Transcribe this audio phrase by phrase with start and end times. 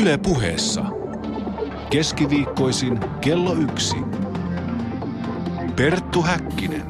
[0.00, 0.84] Yle puheessa.
[1.90, 3.96] Keskiviikkoisin kello yksi.
[5.76, 6.82] Perttu Häkkinen.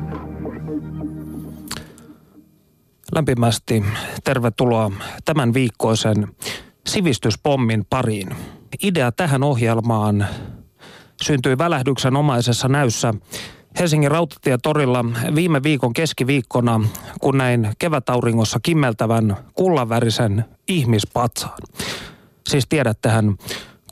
[3.14, 3.84] Lämpimästi
[4.24, 4.90] tervetuloa
[5.24, 6.28] tämän viikkoisen
[6.87, 8.28] sivistyspommin pariin.
[8.82, 10.27] Idea tähän ohjelmaan
[11.23, 13.14] syntyi välähdyksenomaisessa näyssä
[13.78, 15.04] Helsingin rautatietorilla
[15.35, 16.80] viime viikon keskiviikkona,
[17.20, 21.59] kun näin kevätauringossa kimmeltävän kullanvärisen ihmispatsaan.
[22.46, 23.36] Siis tiedättehän,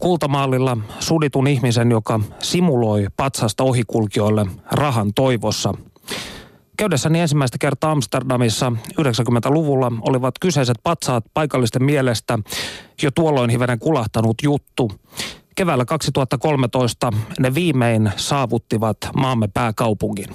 [0.00, 5.74] kultamaalilla suditun ihmisen, joka simuloi patsasta ohikulkijoille rahan toivossa.
[6.76, 12.38] Käydessäni ensimmäistä kertaa Amsterdamissa 90-luvulla olivat kyseiset patsaat paikallisten mielestä
[13.02, 14.92] jo tuolloin hivenen kulahtanut juttu.
[15.56, 20.28] Keväällä 2013 ne viimein saavuttivat maamme pääkaupungin.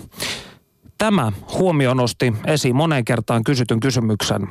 [1.00, 4.48] Tämä huomio nosti esiin moneen kertaan kysytyn kysymyksen.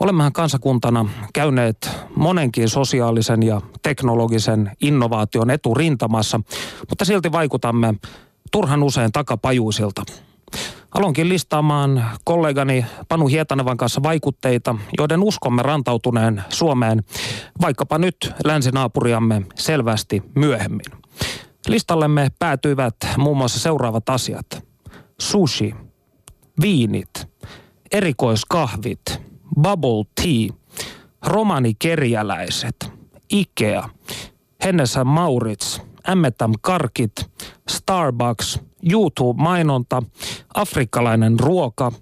[0.00, 6.40] Olemmehan kansakuntana käyneet monenkin sosiaalisen ja teknologisen innovaation eturintamassa,
[6.88, 7.94] mutta silti vaikutamme
[8.52, 10.02] turhan usein takapajuisilta.
[10.94, 17.04] Aloinkin listaamaan kollegani Panu Hietanevan kanssa vaikutteita, joiden uskomme rantautuneen Suomeen
[17.60, 20.86] vaikkapa nyt länsinaapuriamme selvästi myöhemmin.
[21.68, 24.69] Listallemme päätyivät muun muassa seuraavat asiat.
[25.20, 25.74] Sushi,
[26.62, 27.28] viinit,
[27.92, 29.22] erikoiskahvit,
[29.60, 30.48] bubble tea,
[31.26, 32.76] romanikerjäläiset,
[33.30, 33.88] Ikea,
[34.64, 35.80] Hennessä Maurits,
[36.14, 37.12] M&M Karkit,
[37.68, 38.60] Starbucks,
[38.92, 40.02] YouTube-mainonta,
[40.54, 41.92] afrikkalainen ruoka,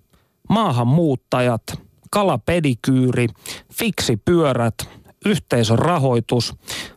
[0.48, 1.62] maahanmuuttajat,
[2.10, 3.28] kalapedikyyri,
[3.72, 4.74] fiksipyörät,
[5.26, 6.54] yhteisön rahoitus,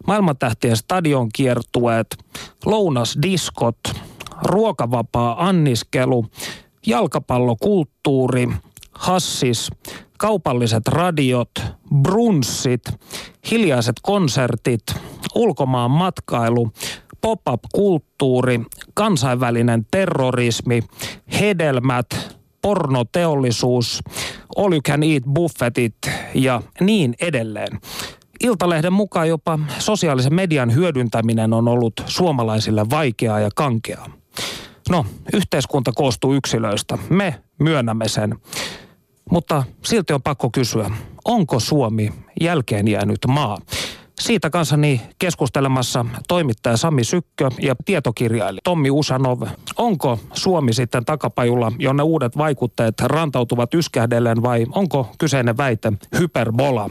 [0.08, 2.18] maailmantähtien stadionkiertueet,
[2.66, 3.78] lounasdiskot,
[4.44, 6.26] ruokavapaa anniskelu,
[6.86, 8.50] jalkapallokulttuuri,
[8.92, 9.70] hassis,
[10.18, 11.52] kaupalliset radiot,
[12.02, 12.82] brunssit,
[13.52, 14.84] hiljaiset konsertit,
[15.36, 16.72] ulkomaan matkailu,
[17.22, 18.62] pop-up-kulttuuri,
[18.94, 20.84] kansainvälinen terrorismi,
[21.40, 24.04] hedelmät, pornoteollisuus,
[24.58, 25.96] all you can eat buffetit
[26.34, 27.80] ja niin edelleen.
[28.44, 34.21] Iltalehden mukaan jopa sosiaalisen median hyödyntäminen on ollut suomalaisille vaikeaa ja kankeaa.
[34.90, 36.98] No, yhteiskunta koostuu yksilöistä.
[37.10, 38.36] Me myönnämme sen.
[39.32, 40.92] Mutta silti on pakko kysyä,
[41.26, 43.58] onko Suomi jälkeen jäänyt maa?
[44.22, 49.42] Siitä kanssani keskustelemassa toimittaja Sami Sykkö ja tietokirjailija Tommi Usanov.
[49.78, 56.90] Onko Suomi sitten takapajulla, jonne uudet vaikutteet rantautuvat yskähdellen vai onko kyseinen väite hyperbola?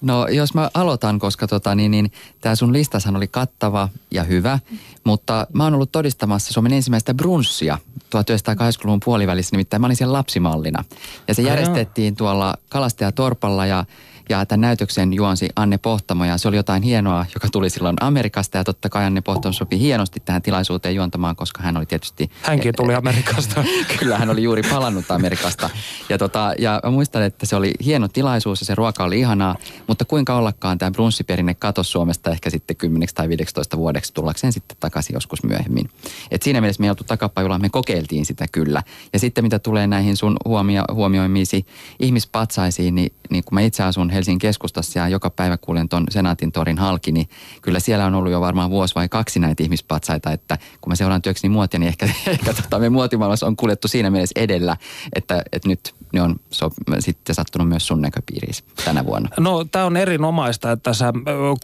[0.00, 4.58] No jos mä aloitan, koska tota, niin, niin, tämä sun listashan oli kattava ja hyvä,
[5.04, 10.84] mutta mä oon ollut todistamassa Suomen ensimmäistä brunssia 1980-luvun puolivälissä, nimittäin mä olin siellä lapsimallina.
[11.28, 13.84] Ja se järjestettiin tuolla Kalastajatorpalla ja
[14.28, 18.58] ja tämän näytöksen juonsi Anne Pohtamo ja se oli jotain hienoa, joka tuli silloin Amerikasta
[18.58, 22.30] ja totta kai Anne Pohtamo sopi hienosti tähän tilaisuuteen juontamaan, koska hän oli tietysti...
[22.42, 23.64] Hänkin tuli Amerikasta.
[23.98, 25.70] kyllä, hän oli juuri palannut Amerikasta.
[26.08, 29.56] Ja, tota, ja mä muistan, että se oli hieno tilaisuus ja se ruoka oli ihanaa,
[29.86, 34.76] mutta kuinka ollakaan tämä brunssiperinne katosi Suomesta ehkä sitten 10 tai 15 vuodeksi tullakseen sitten
[34.80, 35.90] takaisin joskus myöhemmin.
[36.30, 38.82] Et siinä mielessä me ei oltu takapajulla, me kokeiltiin sitä kyllä.
[39.12, 41.66] Ja sitten mitä tulee näihin sun huomio, huomioimiisi
[42.00, 46.52] ihmispatsaisiin, niin, niin kun mä itse asun Helsingin keskustassa ja joka päivä kuulen tuon Senaatin
[46.52, 47.28] torin halki, niin
[47.62, 51.22] kyllä siellä on ollut jo varmaan vuosi vai kaksi näitä ihmispatsaita, että kun mä seuraan
[51.22, 54.76] työkseni muotia, niin ehkä, ehkä tota, me muotimaailmassa on kuljettu siinä mielessä edellä,
[55.12, 59.28] että, että nyt ne on so, sitten sattunut myös sun näköpiiriin tänä vuonna.
[59.38, 61.12] No tämä on erinomaista, että sä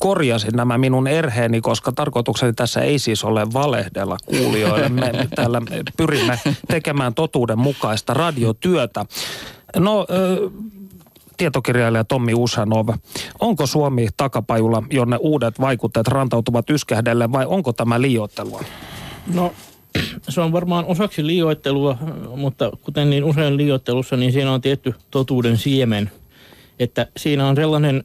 [0.00, 4.88] korjasit nämä minun erheeni, koska tarkoitukseni tässä ei siis ole valehdella kuulijoille.
[4.88, 5.62] Me täällä
[5.96, 9.06] pyrimme tekemään totuuden mukaista radiotyötä.
[9.76, 10.06] No
[11.36, 12.88] tietokirjailija Tommi Usanov.
[13.40, 18.64] Onko Suomi takapajulla, jonne uudet vaikutteet rantautuvat yskähdelle vai onko tämä liioittelua?
[19.34, 19.52] No
[20.28, 21.98] se on varmaan osaksi liioittelua,
[22.36, 26.10] mutta kuten niin usein liioittelussa, niin siinä on tietty totuuden siemen.
[26.78, 28.02] Että siinä on sellainen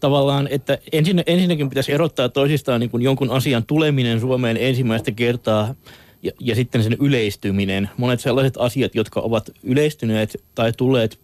[0.00, 5.74] tavallaan, että ensin, ensinnäkin pitäisi erottaa toisistaan niin kuin jonkun asian tuleminen Suomeen ensimmäistä kertaa
[6.22, 7.90] ja, ja sitten sen yleistyminen.
[7.96, 11.18] Monet sellaiset asiat, jotka ovat yleistyneet tai tulleet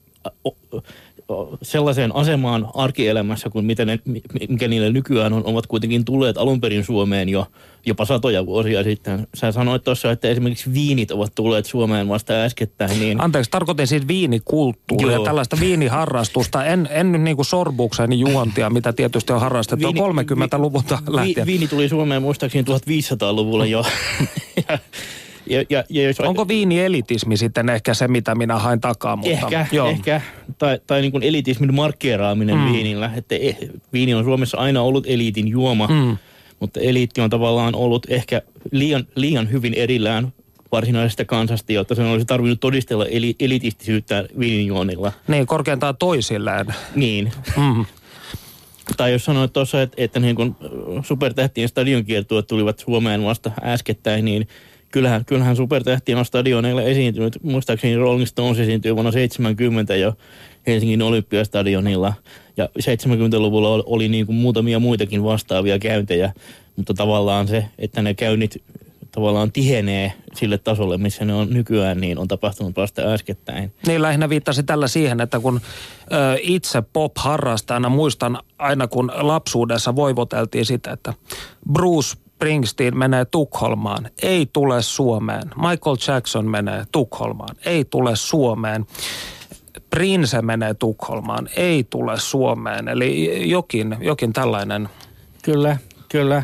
[1.62, 3.98] sellaiseen asemaan arkielämässä kuin mitä ne,
[4.48, 7.46] mikä niille nykyään on, ovat kuitenkin tulleet alun perin Suomeen jo
[7.86, 9.26] jopa satoja vuosia sitten.
[9.34, 13.00] Sä sanoit tuossa, että esimerkiksi viinit ovat tulleet Suomeen vasta äskettäin.
[13.00, 13.20] Niin...
[13.20, 15.24] Anteeksi, tarkoitin siis viinikulttuuria, Joo.
[15.24, 16.64] tällaista viiniharrastusta.
[16.64, 21.46] En, en nyt niin kuin sorbuksen juontia, mitä tietysti on harrastettu viini, 30-luvulta lähtien.
[21.46, 23.84] Vi, viini tuli Suomeen muistaakseni 1500-luvulla jo.
[25.50, 29.16] ja, Ja, ja, jos, Onko viinielitismi sitten ehkä se, mitä minä hain takaa?
[29.16, 29.88] Mutta, Ehkä, joo.
[29.90, 30.20] ehkä.
[30.58, 32.72] Tai, tai niin kuin elitismin markkeeraaminen mm.
[32.72, 33.10] viinillä.
[33.16, 33.56] Että eh,
[33.92, 36.16] viini on Suomessa aina ollut eliitin juoma, mm.
[36.60, 40.32] mutta eliitti on tavallaan ollut ehkä liian, liian hyvin erillään
[40.72, 45.12] varsinaisesta kansasta, jotta sen olisi tarvinnut todistella eli, elitistisyyttä viininjuonilla.
[45.28, 46.66] Niin, korkeintaan toisilleen.
[46.94, 47.32] Niin.
[47.56, 47.84] Mm.
[48.96, 50.56] Tai jos sanoit tuossa, että, että niin kun
[51.04, 54.48] supertähtien stadionkiertueet tulivat Suomeen vasta äskettäin, niin
[54.90, 57.42] kyllähän, kyllähän supertähtien on stadioneilla esiintynyt.
[57.42, 60.14] Muistaakseni Rolling Stones esiintyi vuonna 70 jo
[60.66, 62.14] Helsingin Olympiastadionilla.
[62.56, 66.32] Ja 70-luvulla oli, oli niin kuin muutamia muitakin vastaavia käyntejä,
[66.76, 68.62] mutta tavallaan se, että ne käynnit
[69.12, 73.72] tavallaan tihenee sille tasolle, missä ne on nykyään, niin on tapahtunut vasta äskettäin.
[73.86, 75.60] Niin lähinnä viittasi tällä siihen, että kun
[76.12, 81.14] ö, itse pop-harrastajana muistan aina kun lapsuudessa voivoteltiin sitä, että
[81.72, 85.50] Bruce Springsteen menee Tukholmaan, ei tule Suomeen.
[85.56, 88.86] Michael Jackson menee Tukholmaan, ei tule Suomeen.
[89.90, 92.88] Prince menee Tukholmaan, ei tule Suomeen.
[92.88, 94.88] Eli jokin, jokin tällainen.
[95.42, 95.76] Kyllä,
[96.08, 96.42] kyllä.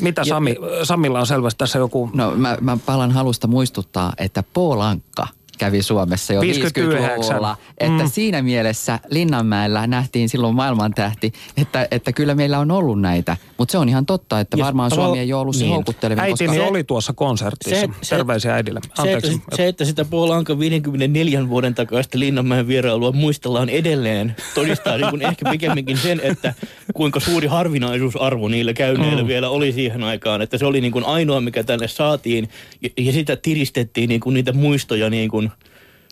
[0.00, 2.10] Mitä Sami, Samilla on selvästi tässä joku...
[2.14, 5.26] No mä, mä palan halusta muistuttaa, että Polankka
[5.60, 7.02] kävi Suomessa jo 59.
[7.18, 7.56] 50-luvulla.
[7.78, 8.10] Että Mm.
[8.10, 13.36] siinä mielessä Linnanmäellä nähtiin silloin maailmantähti, että, että kyllä meillä on ollut näitä.
[13.58, 15.72] Mutta se on ihan totta, että Ja varmaan Suomi ei ole ollut se niin.
[15.74, 16.64] houkuttelevin, Äitini koska...
[16.66, 17.80] oli tuossa konsertissa.
[17.80, 18.80] se- se- Terveisiä äidille.
[18.82, 19.42] Se että, Anteeksi.
[19.56, 25.22] se, että sitä Paul Anka 54 vuoden takaista Linnanmäen vierailua muistellaan edelleen, todistaa niin kuin
[25.22, 26.54] ehkä pikemminkin sen, että
[26.94, 29.28] kuinka suuri harvinaisuusarvo niillä käynneillä mm.
[29.28, 30.42] vielä oli siihen aikaan.
[30.42, 32.48] Että se oli niin kuin ainoa, mikä tänne saatiin
[32.82, 35.49] ja, ja sitä tiristettiin niin kuin niitä muistoja niin kuin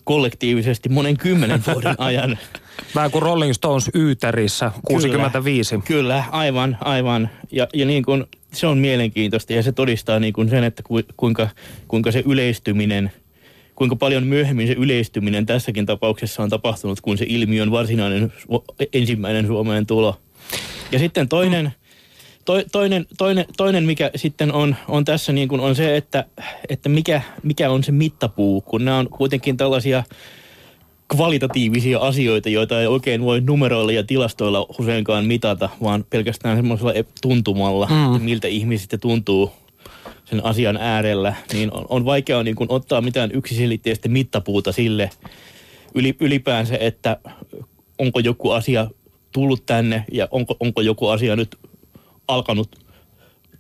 [0.09, 2.39] kollektiivisesti monen kymmenen vuoden ajan.
[2.95, 5.71] Vähän kuin Rolling Stones Yyterissä 65.
[5.71, 7.31] Kyllä, kyllä aivan, aivan.
[7.51, 11.01] Ja, ja niin kuin, se on mielenkiintoista ja se todistaa niin kuin sen, että ku,
[11.17, 11.49] kuinka,
[11.89, 13.13] kuinka se yleistyminen,
[13.75, 19.47] kuinka paljon myöhemmin se yleistyminen tässäkin tapauksessa on tapahtunut, kun se ilmiön varsinainen su- ensimmäinen
[19.47, 20.17] Suomeen tulo.
[20.93, 21.73] Ja sitten toinen,
[22.49, 26.25] to, toinen, toinen, toinen mikä sitten on, on tässä niin kuin on se, että,
[26.69, 30.05] että mikä, mikä on se mittapuu, kun nämä on kuitenkin tällaisia
[31.09, 37.09] kvalitatiivisia asioita, joita ei oikein voi numeroilla ja tilastoilla useinkaan mitata, vaan pelkästään semmoisella ep-
[37.23, 38.07] tuntumalla, mm.
[38.07, 39.53] että miltä ihmisistä tuntuu
[40.25, 45.11] sen asian äärellä, niin on, on vaikea niin kuin ottaa mitään yksiselitteistä mittapuuta sille
[45.95, 47.17] yli, ylipäänsä, että
[47.99, 48.91] onko joku asia
[49.33, 51.59] tullut tänne ja onko, onko joku asia nyt
[52.29, 52.69] alkanut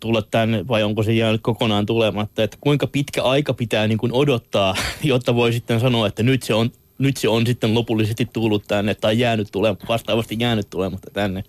[0.00, 2.42] tulla tänne vai onko se jäänyt kokonaan tulematta.
[2.42, 6.54] Että kuinka pitkä aika pitää niin kuin odottaa, jotta voi sitten sanoa, että nyt se
[6.54, 11.44] on nyt se on sitten lopullisesti tullut tänne tai jäänyt tule, vastaavasti jäänyt tulematta tänne.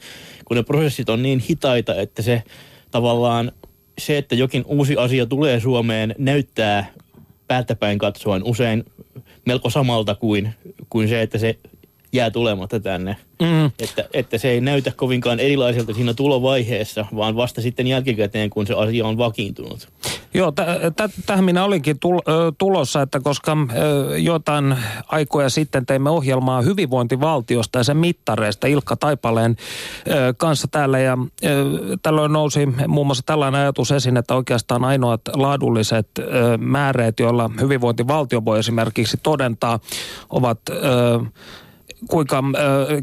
[0.45, 2.43] Kun ne prosessit on niin hitaita, että se
[2.91, 3.51] tavallaan
[3.97, 6.93] se, että jokin uusi asia tulee Suomeen, näyttää
[7.47, 8.85] päältäpäin katsoen usein
[9.45, 10.53] melko samalta kuin,
[10.89, 11.59] kuin se, että se
[12.13, 13.15] jää tulematta tänne.
[13.41, 13.65] Mm.
[13.79, 18.73] Että, että se ei näytä kovinkaan erilaiselta siinä tulovaiheessa, vaan vasta sitten jälkikäteen, kun se
[18.73, 19.87] asia on vakiintunut.
[20.33, 24.75] Joo, tä- tä- tähän minä olinkin tul- ö, tulossa, että koska ö, jotain
[25.07, 29.55] aikoja sitten teimme ohjelmaa hyvinvointivaltiosta ja sen mittareista Ilkka Taipaleen
[30.07, 30.99] ö, kanssa täällä.
[30.99, 31.65] Ja ö,
[32.01, 36.23] tällöin nousi muun muassa tällainen ajatus esiin, että oikeastaan ainoat laadulliset ö,
[36.57, 39.79] määreet, joilla hyvinvointivaltio voi esimerkiksi todentaa,
[40.29, 40.59] ovat...
[40.69, 41.19] Ö,
[42.09, 42.43] kuinka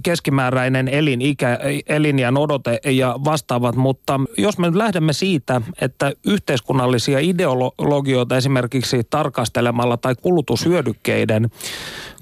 [0.02, 8.36] keskimääräinen elinikä, elinjän odote ja vastaavat, mutta jos me nyt lähdemme siitä, että yhteiskunnallisia ideologioita
[8.36, 11.50] esimerkiksi tarkastelemalla tai kulutushyödykkeiden,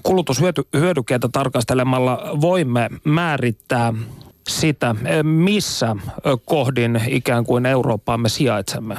[0.03, 3.93] kulutushyödykkeitä tarkastelemalla voimme määrittää
[4.47, 5.95] sitä, missä
[6.45, 8.95] kohdin ikään kuin Eurooppaa me sijaitsemme.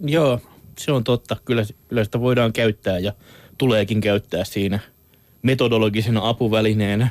[0.00, 0.40] Joo,
[0.78, 1.36] se on totta.
[1.44, 3.12] Kyllä, kyllä sitä voidaan käyttää ja
[3.58, 4.78] tuleekin käyttää siinä
[5.48, 7.08] metodologisena apuvälineenä.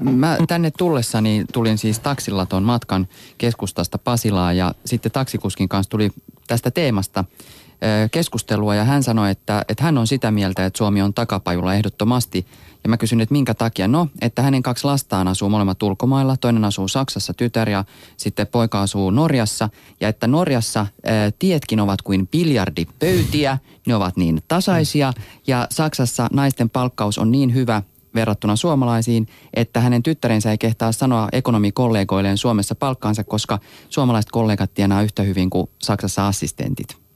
[0.00, 3.08] Mä tänne tullessani tulin siis taksilla tuon matkan
[3.38, 6.10] keskustasta Pasilaan ja sitten taksikuskin kanssa tuli
[6.46, 7.24] tästä teemasta
[8.10, 12.46] keskustelua ja hän sanoi, että, että hän on sitä mieltä, että Suomi on takapajulla ehdottomasti.
[12.84, 13.88] Ja mä kysyin, että minkä takia?
[13.88, 16.36] No, että hänen kaksi lastaan asuu molemmat ulkomailla.
[16.36, 17.84] Toinen asuu Saksassa, tytär, ja
[18.16, 19.68] sitten poika asuu Norjassa.
[20.00, 25.12] Ja että Norjassa ää, tietkin ovat kuin biljardipöytiä, ne ovat niin tasaisia.
[25.46, 27.82] Ja Saksassa naisten palkkaus on niin hyvä
[28.14, 33.58] verrattuna suomalaisiin, että hänen tyttärensä ei kehtaa sanoa ekonomikollegoilleen Suomessa palkkaansa, koska
[33.88, 37.07] suomalaiset kollegat tienaa yhtä hyvin kuin Saksassa assistentit.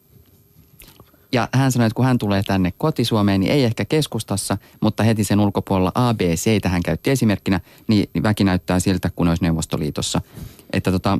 [1.32, 5.24] Ja hän sanoi, että kun hän tulee tänne kotisuomeen, niin ei ehkä keskustassa, mutta heti
[5.24, 10.20] sen ulkopuolella ABC, hän käytti esimerkkinä, niin väki näyttää siltä, kun olisi Neuvostoliitossa.
[10.72, 11.18] Että tota,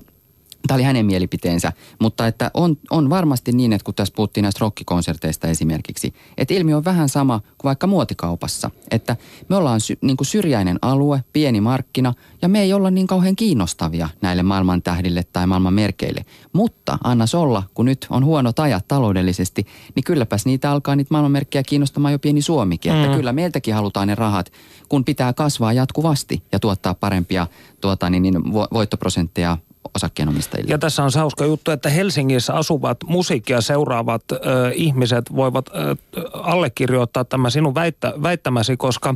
[0.67, 4.59] Tämä oli hänen mielipiteensä, mutta että on, on varmasti niin, että kun tässä puhuttiin näistä
[4.61, 8.71] rockikonserteista esimerkiksi, että ilmiö on vähän sama kuin vaikka muotikaupassa.
[8.91, 9.17] Että
[9.49, 13.37] me ollaan sy, niin kuin syrjäinen alue, pieni markkina ja me ei olla niin kauhean
[13.37, 16.25] kiinnostavia näille maailman tähdille tai maailman merkeille.
[16.53, 21.63] Mutta annas olla, kun nyt on huono ajat taloudellisesti, niin kylläpäs niitä alkaa niitä maailmanmerkkejä
[21.63, 22.93] kiinnostamaan jo pieni Suomikin.
[22.93, 23.05] Mm.
[23.05, 24.53] Että kyllä meiltäkin halutaan ne rahat,
[24.89, 27.47] kun pitää kasvaa jatkuvasti ja tuottaa parempia
[27.81, 29.59] tuota, niin, niin, voittoprosentteja
[29.95, 30.71] osakkeenomistajille.
[30.71, 34.37] Ja tässä on hauska juttu, että Helsingissä asuvat musiikkia seuraavat ö,
[34.75, 35.97] ihmiset voivat ö,
[36.33, 39.15] allekirjoittaa tämä sinun väittä, väittämäsi, koska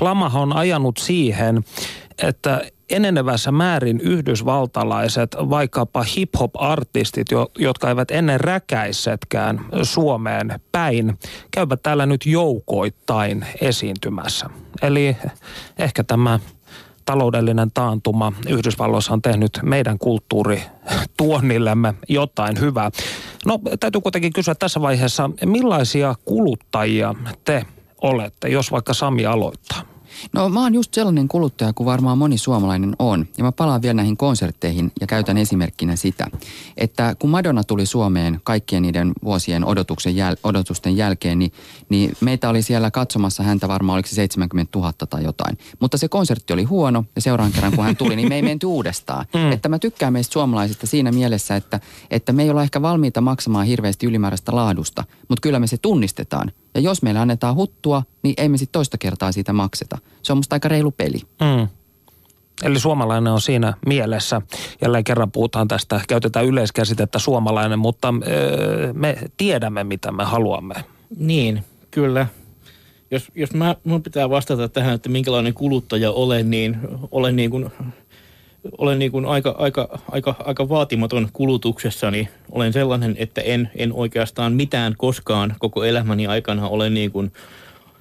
[0.00, 1.64] lama on ajanut siihen,
[2.22, 11.18] että enenevässä määrin yhdysvaltalaiset, vaikkapa hip-hop-artistit, jo, jotka eivät ennen räkäissetkään Suomeen päin,
[11.50, 14.50] käyvät täällä nyt joukoittain esiintymässä.
[14.82, 15.16] Eli
[15.78, 16.40] ehkä tämä
[17.08, 22.90] taloudellinen taantuma Yhdysvalloissa on tehnyt meidän kulttuurituonnillemme jotain hyvää.
[23.46, 27.66] No täytyy kuitenkin kysyä tässä vaiheessa, millaisia kuluttajia te
[28.02, 29.97] olette, jos vaikka Sami aloittaa?
[30.32, 33.26] No mä oon just sellainen kuluttaja kuin varmaan moni suomalainen on.
[33.38, 36.26] Ja mä palaan vielä näihin konsertteihin ja käytän esimerkkinä sitä,
[36.76, 41.52] että kun Madonna tuli Suomeen kaikkien niiden vuosien odotuksen jäl- odotusten jälkeen, niin,
[41.88, 45.58] niin meitä oli siellä katsomassa häntä varmaan oliko se 70 000 tai jotain.
[45.80, 48.66] Mutta se konsertti oli huono ja seuraan kerran kun hän tuli, niin me ei menty
[48.66, 49.26] uudestaan.
[49.38, 49.52] Mm.
[49.52, 53.66] Että mä tykkään meistä suomalaisista siinä mielessä, että, että me ei olla ehkä valmiita maksamaan
[53.66, 56.52] hirveästi ylimääräistä laadusta, mutta kyllä me se tunnistetaan.
[56.78, 59.98] Ja jos meillä annetaan huttua, niin ei me sitten toista kertaa siitä makseta.
[60.22, 61.20] Se on musta aika reilu peli.
[61.40, 61.68] Mm.
[62.62, 64.42] Eli suomalainen on siinä mielessä.
[64.82, 70.74] Jälleen kerran puhutaan tästä, käytetään yleiskäsitettä suomalainen, mutta öö, me tiedämme, mitä me haluamme.
[71.18, 72.26] Niin, kyllä.
[73.10, 76.78] Jos, jos mä, mun pitää vastata tähän, että minkälainen kuluttaja olen, niin
[77.10, 77.70] olen niin kuin
[78.78, 82.28] olen niin kuin aika, aika, aika, aika vaatimaton kulutuksessani.
[82.50, 87.32] Olen sellainen, että en, en oikeastaan mitään koskaan koko elämäni aikana ole niin kuin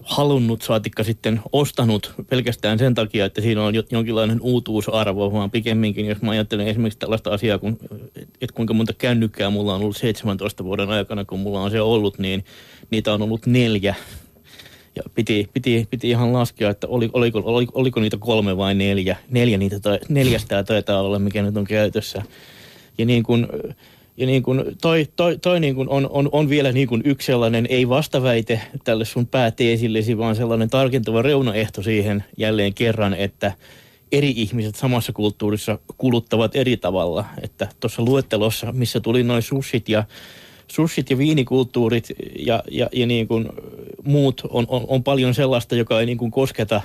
[0.04, 6.22] halunnut, saatikka sitten ostanut pelkästään sen takia, että siinä on jonkinlainen uutuusarvo, vaan pikemminkin, jos
[6.22, 7.78] mä ajattelen esimerkiksi tällaista asiaa, kun,
[8.16, 12.20] että kuinka monta kännykkää mulla on ollut 17 vuoden aikana, kun mulla on se ollut,
[12.20, 12.46] niin
[12.92, 13.96] niitä on ollut neljä
[14.98, 19.18] ja piti, piti, piti ihan laskea, että oli, oliko, oliko, oliko niitä kolme vai neljä.
[19.30, 22.24] Neljä niitä tai, neljästä taitaa olla, mikä nyt on käytössä.
[22.98, 23.48] Ja niin kuin,
[24.18, 27.26] ja niin kuin toi, toi, toi niin kuin on, on, on, vielä niin kuin yksi
[27.26, 33.52] sellainen, ei vastaväite tälle sun pääteesillesi, vaan sellainen tarkentava reunaehto siihen jälleen kerran, että
[34.12, 37.26] eri ihmiset samassa kulttuurissa kuluttavat eri tavalla.
[37.42, 40.04] Että tuossa luettelossa, missä tuli noin sushit ja
[40.72, 42.08] sushit ja viinikulttuurit
[42.40, 43.50] ja, ja, ja niin kuin
[44.04, 46.82] muut on, on, on paljon sellaista, joka ei niin kuin kosketa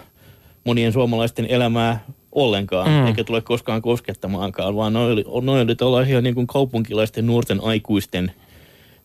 [0.64, 3.06] monien suomalaisten elämää ollenkaan, mm.
[3.06, 8.32] eikä tule koskaan koskettamaankaan, vaan noin oli, noin oli tällaisia niin kuin kaupunkilaisten nuorten aikuisten,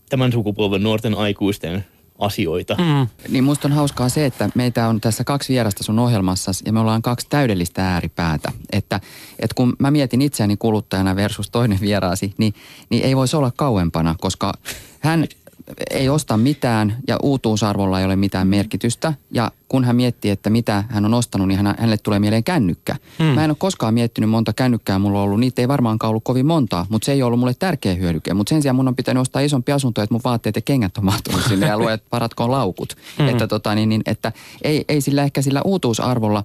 [0.09, 1.85] tämän sukupolven nuorten aikuisten
[2.19, 2.75] asioita.
[2.75, 3.07] Mm.
[3.29, 6.79] Niin musta on hauskaa se, että meitä on tässä kaksi vierasta sun ohjelmassa ja me
[6.79, 8.51] ollaan kaksi täydellistä ääripäätä.
[8.71, 8.99] Että,
[9.39, 12.53] että kun mä mietin itseäni kuluttajana versus toinen vieraasi, niin,
[12.89, 14.53] niin ei voisi olla kauempana, koska
[14.99, 15.27] hän
[15.91, 19.13] ei osta mitään ja uutuusarvolla ei ole mitään merkitystä.
[19.31, 22.95] Ja kun hän miettii, että mitä hän on ostanut, niin hänelle tulee mieleen kännykkä.
[23.19, 23.25] Hmm.
[23.25, 25.39] Mä en ole koskaan miettinyt monta kännykkää mulla on ollut.
[25.39, 28.33] Niitä ei varmaankaan ollut kovin montaa, mutta se ei ollut mulle tärkeä hyödyke.
[28.33, 31.05] Mutta sen sijaan mun on pitänyt ostaa isompi asunto, että mun vaatteet ja kengät on
[31.05, 32.97] mahtunut sinne ja luet paratkoon laukut.
[33.17, 33.27] Hmm.
[33.27, 34.31] Että, tota, niin, niin, että
[34.61, 36.43] ei, ei sillä ehkä sillä uutuusarvolla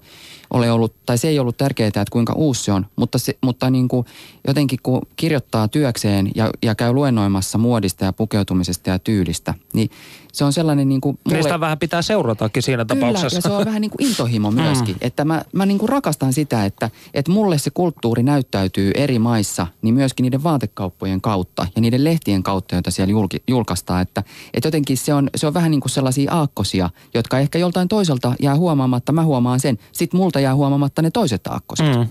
[0.53, 3.69] ole ollut, tai se ei ollut tärkeää, että kuinka uusi se on, mutta, se, mutta
[3.69, 4.05] niin kuin
[4.47, 9.89] jotenkin kun kirjoittaa työkseen ja, ja käy luennoimassa muodista ja pukeutumisesta ja tyylistä, niin
[10.33, 11.19] se on sellainen niin kuin...
[11.25, 11.37] Mulle...
[11.37, 13.37] Niistä vähän pitää seuratakin siinä Kyllä, tapauksessa.
[13.37, 14.61] ja se on vähän niin kuin intohimo mm.
[14.61, 14.95] myöskin.
[14.95, 14.99] Mm.
[15.01, 19.67] Että mä, mä niin kuin rakastan sitä, että, että mulle se kulttuuri näyttäytyy eri maissa,
[19.81, 24.01] niin myöskin niiden vaatekauppojen kautta ja niiden lehtien kautta, joita siellä julki, julkaistaan.
[24.01, 24.23] Että,
[24.53, 28.35] että jotenkin se on, se on vähän niin kuin sellaisia aakkosia, jotka ehkä joltain toiselta
[28.41, 29.11] jää huomaamatta.
[29.11, 29.79] Mä huomaan sen.
[29.91, 31.85] Sitten multa jää huomaamatta ne toiset aakkoset.
[31.85, 32.07] Mm.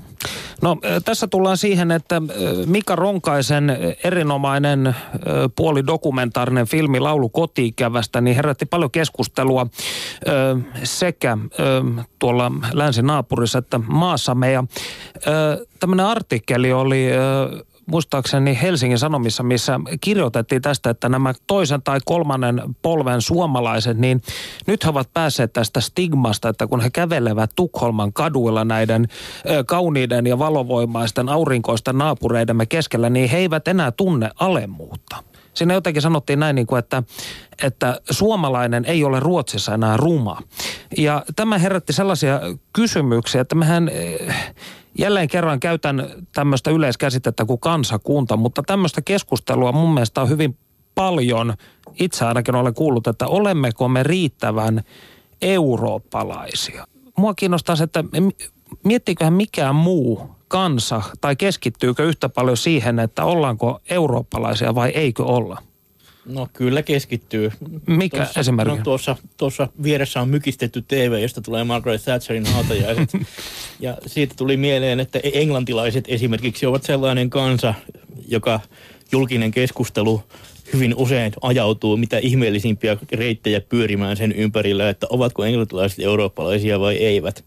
[0.63, 2.23] No tässä tullaan siihen, että
[2.67, 4.97] Mika Ronkaisen erinomainen
[5.57, 9.67] puolidokumentaarinen filmi Laulu kotiikävästä niin herätti paljon keskustelua
[10.85, 11.39] sekä
[12.19, 14.53] tuolla länsinaapurissa että maassamme.
[14.53, 14.65] Ja
[15.81, 17.09] tämmöinen artikkeli oli
[17.87, 24.23] muistaakseni Helsingin Sanomissa, missä kirjoitettiin tästä, että nämä toisen tai kolmannen polven suomalaiset, niin
[24.67, 29.09] nyt he ovat päässeet tästä stigmasta, että kun he kävelevät Tukholman kaduilla näiden
[29.51, 35.17] ö, kauniiden ja valovoimaisten aurinkoisten naapureidemme keskellä, niin he eivät enää tunne alemmuutta.
[35.55, 37.03] Siinä jotenkin sanottiin näin, niin kuin, että,
[37.63, 40.39] että suomalainen ei ole Ruotsissa enää ruma.
[40.97, 42.41] Ja tämä herätti sellaisia
[42.73, 44.35] kysymyksiä, että mehän eh,
[44.99, 50.59] jälleen kerran käytän tämmöistä yleiskäsitettä kuin kansakunta, mutta tämmöistä keskustelua mun mielestä on hyvin
[50.95, 51.55] paljon.
[52.01, 54.83] Itse ainakin olen kuullut, että olemmeko me riittävän
[55.43, 56.87] eurooppalaisia.
[57.19, 58.05] Mua kiinnostaa se, että
[58.85, 65.63] miettiiköhän mikään muu kansa tai keskittyykö yhtä paljon siihen, että ollaanko eurooppalaisia vai eikö olla?
[66.27, 67.53] No kyllä keskittyy.
[67.87, 68.79] Mikä tuossa, esimerkki?
[68.79, 73.11] No tuossa, tuossa vieressä on mykistetty TV, josta tulee Margaret Thatcherin hautajaiset.
[73.81, 77.75] ja siitä tuli mieleen, että englantilaiset esimerkiksi ovat sellainen kansa,
[78.29, 78.61] joka
[79.13, 80.23] julkinen keskustelu
[80.73, 87.45] hyvin usein ajautuu mitä ihmeellisimpiä reittejä pyörimään sen ympärillä, että ovatko englantilaiset eurooppalaisia vai eivät.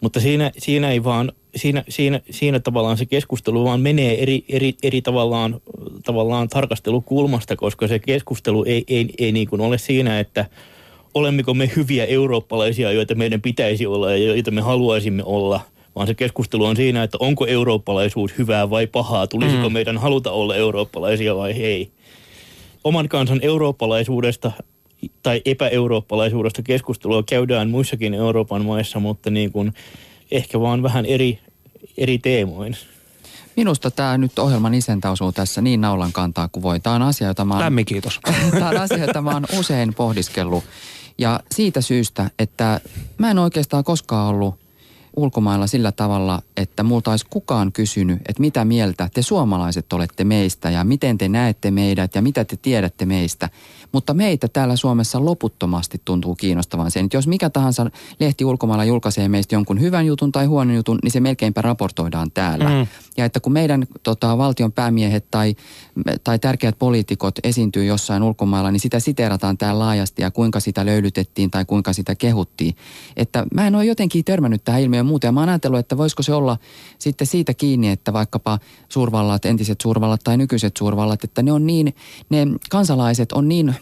[0.00, 4.74] Mutta siinä, siinä ei vaan, siinä, siinä, siinä tavallaan se keskustelu vaan menee eri, eri,
[4.82, 5.60] eri tavallaan,
[6.04, 10.46] tavallaan tarkastelukulmasta, koska se keskustelu ei, ei, ei niin kuin ole siinä, että
[11.14, 15.60] olemmeko me hyviä eurooppalaisia, joita meidän pitäisi olla ja joita me haluaisimme olla,
[15.96, 19.72] vaan se keskustelu on siinä, että onko eurooppalaisuus hyvää vai pahaa, tulisiko mm.
[19.72, 21.90] meidän haluta olla eurooppalaisia vai ei.
[22.84, 24.52] Oman kansan eurooppalaisuudesta
[25.22, 29.72] tai epäeurooppalaisuudesta keskustelua käydään muissakin Euroopan maissa, mutta niin kuin
[30.30, 31.38] ehkä vaan vähän eri,
[31.98, 32.76] eri teemoin.
[33.56, 36.80] Minusta tämä nyt ohjelman isäntä osuu tässä niin naulan kantaa kuin voi.
[36.80, 38.20] Tämä on asia, jota mä oon, Lämmin kiitos.
[38.50, 40.64] tämä on asia, jota mä oon usein pohdiskellut.
[41.18, 42.80] Ja siitä syystä, että
[43.18, 44.54] mä en oikeastaan koskaan ollut
[45.20, 50.70] ulkomailla sillä tavalla, että multa olisi kukaan kysynyt, että mitä mieltä te suomalaiset olette meistä
[50.70, 53.48] ja miten te näette meidät ja mitä te tiedätte meistä.
[53.92, 59.28] Mutta meitä täällä Suomessa loputtomasti tuntuu kiinnostavan sen, että jos mikä tahansa lehti ulkomailla julkaisee
[59.28, 62.68] meistä jonkun hyvän jutun tai huonon jutun, niin se melkeinpä raportoidaan täällä.
[62.68, 62.86] Mm.
[63.16, 65.56] Ja että kun meidän tota, valtion päämiehet tai,
[66.24, 71.50] tai tärkeät poliitikot esiintyy jossain ulkomailla, niin sitä siteerataan täällä laajasti ja kuinka sitä löylytettiin
[71.50, 72.74] tai kuinka sitä kehuttiin.
[73.16, 76.22] Että mä en ole jotenkin törmännyt tähän ilmiöön muuten ja mä oon ajatellut, että voisiko
[76.22, 76.56] se olla
[76.98, 81.94] sitten siitä kiinni, että vaikkapa suurvallat, entiset suurvallat tai nykyiset suurvallat, että ne on niin,
[82.30, 83.74] ne kansalaiset on niin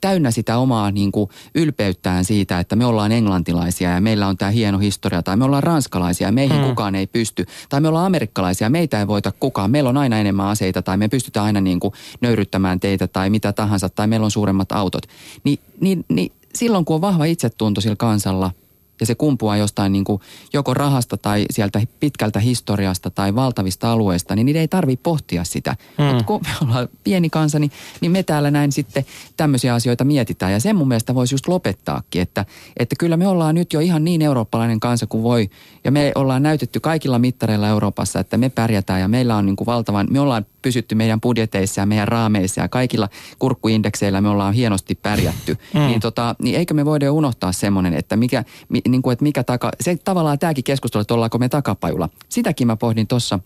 [0.00, 4.50] täynnä sitä omaa niin kuin ylpeyttään siitä, että me ollaan englantilaisia ja meillä on tämä
[4.50, 6.68] hieno historia, tai me ollaan ranskalaisia ja meihin hmm.
[6.68, 10.46] kukaan ei pysty, tai me ollaan amerikkalaisia, meitä ei voita kukaan, meillä on aina enemmän
[10.46, 14.30] aseita, tai me pystytään aina niin kuin nöyryttämään teitä, tai mitä tahansa, tai meillä on
[14.30, 15.02] suuremmat autot.
[15.44, 18.50] Ni, niin, niin silloin, kun on vahva itsetunto sillä kansalla–
[19.00, 20.20] ja se kumpuaa jostain niin kuin
[20.52, 25.76] joko rahasta tai sieltä pitkältä historiasta tai valtavista alueista, niin niitä ei tarvitse pohtia sitä.
[25.98, 26.04] Mm.
[26.04, 29.04] Mutta kun me ollaan pieni kansa, niin, niin me täällä näin sitten
[29.36, 30.52] tämmöisiä asioita mietitään.
[30.52, 32.44] Ja sen mun mielestä voisi just lopettaakin, että,
[32.76, 35.50] että kyllä me ollaan nyt jo ihan niin eurooppalainen kansa kuin voi.
[35.84, 39.66] Ja me ollaan näytetty kaikilla mittareilla Euroopassa, että me pärjätään ja meillä on niin kuin
[39.66, 44.94] valtavan, me ollaan pysytty meidän budjeteissa ja meidän raameissa ja kaikilla kurkkuindekseillä me ollaan hienosti
[44.94, 45.56] pärjätty.
[45.74, 45.80] Mm.
[45.80, 49.44] Niin, tota, niin eikö me voida unohtaa semmoinen, että mikä, mi, niin kuin, että mikä
[49.44, 52.08] taka, se tavallaan tämäkin keskustelu, että ollaanko me takapajulla.
[52.28, 53.38] Sitäkin mä pohdin tuossa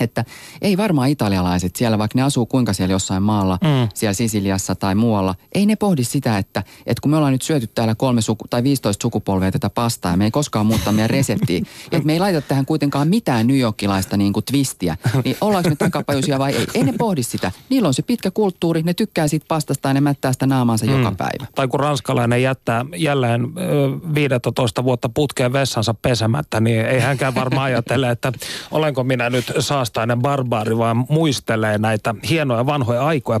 [0.00, 0.24] että
[0.62, 3.88] ei varmaan italialaiset siellä, vaikka ne asuu kuinka siellä jossain maalla, mm.
[3.94, 7.66] siellä Sisiliassa tai muualla, ei ne pohdi sitä, että, että kun me ollaan nyt syöty
[7.66, 11.58] täällä kolme suku, tai 15 sukupolvea tätä pastaa ja me ei koskaan muuttaa meidän reseptiä,
[11.92, 15.76] että me ei laita tähän kuitenkaan mitään New Yorkilaista niin kuin twistiä, niin ollaanko me
[15.76, 16.66] takapajuisia vai ei?
[16.74, 17.52] Ei ne pohdi sitä.
[17.68, 20.92] Niillä on se pitkä kulttuuri, ne tykkää siitä pastasta ja ne mättää sitä naamaansa mm.
[20.92, 21.46] joka päivä.
[21.54, 27.66] Tai kun ranskalainen jättää jälleen ö, 15 vuotta putkeen vessansa pesemättä, niin ei hänkään varmaan
[27.72, 28.32] ajattele, että
[28.70, 33.40] olenko minä nyt saa raastainen barbaari, vaan muistelee näitä hienoja vanhoja aikoja.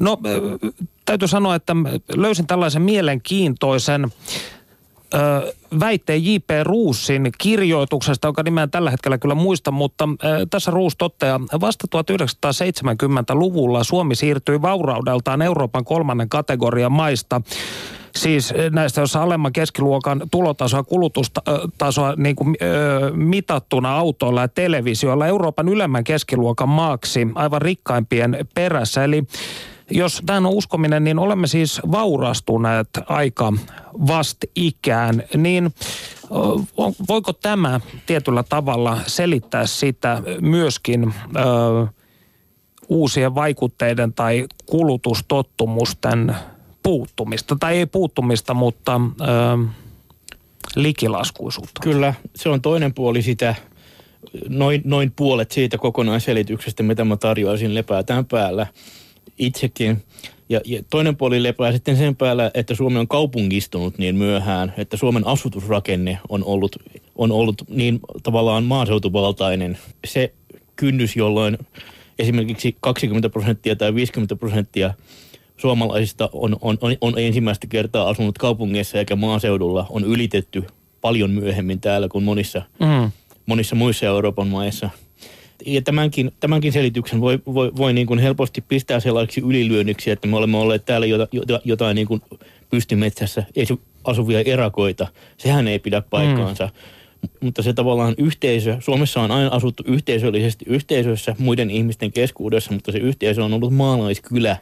[0.00, 0.18] No,
[1.04, 1.76] täytyy sanoa, että
[2.16, 4.08] löysin tällaisen mielenkiintoisen
[5.80, 6.50] väitteen J.P.
[6.62, 10.08] Ruusin kirjoituksesta, joka nimeä tällä hetkellä kyllä muista, mutta
[10.50, 17.40] tässä Ruus toteaa, vasta 1970-luvulla Suomi siirtyi vauraudeltaan Euroopan kolmannen kategorian maista
[18.16, 25.68] Siis näistä, jossa alemman keskiluokan tulotasoa, kulutustasoa niin kuin, ö, mitattuna autoilla ja televisioilla Euroopan
[25.68, 29.04] ylemmän keskiluokan maaksi aivan rikkaimpien perässä.
[29.04, 29.24] Eli
[29.90, 33.52] jos tähän on uskominen, niin olemme siis vaurastuneet aika
[34.56, 35.74] ikään, niin
[37.08, 41.86] voiko tämä tietyllä tavalla selittää sitä myöskin ö,
[42.88, 46.36] uusien vaikutteiden tai kulutustottumusten
[46.86, 49.24] puuttumista, tai ei puuttumista, mutta ö,
[50.76, 51.80] likilaskuisuutta.
[51.82, 53.54] Kyllä, se on toinen puoli sitä,
[54.48, 58.66] noin, noin puolet siitä kokonaisselityksestä, mitä mä tarjoaisin lepäätään päällä
[59.38, 60.02] itsekin.
[60.48, 64.96] Ja, ja toinen puoli lepää sitten sen päällä, että Suomi on kaupungistunut niin myöhään, että
[64.96, 66.76] Suomen asutusrakenne on ollut,
[67.14, 69.78] on ollut niin tavallaan maaseutuvaltainen.
[70.06, 70.32] Se
[70.76, 71.58] kynnys, jolloin
[72.18, 74.94] esimerkiksi 20 prosenttia tai 50 prosenttia
[75.56, 80.64] suomalaisista on, on, on, on ensimmäistä kertaa asunut kaupungeissa eikä maaseudulla, on ylitetty
[81.00, 83.10] paljon myöhemmin täällä kuin monissa, mm.
[83.46, 84.90] monissa muissa Euroopan maissa.
[85.66, 90.36] Ja tämänkin, tämänkin selityksen voi, voi, voi niin kuin helposti pistää sellaiseksi ylilyönniksi, että me
[90.36, 91.28] olemme olleet täällä jota,
[91.64, 92.22] jotain niin kuin
[92.70, 93.44] pystymetsässä
[94.04, 95.06] asuvia erakoita.
[95.36, 96.66] Sehän ei pidä paikkaansa.
[96.66, 97.28] Mm.
[97.40, 102.98] Mutta se tavallaan yhteisö, Suomessa on aina asuttu yhteisöllisesti yhteisössä muiden ihmisten keskuudessa, mutta se
[102.98, 104.56] yhteisö on ollut maalaiskylä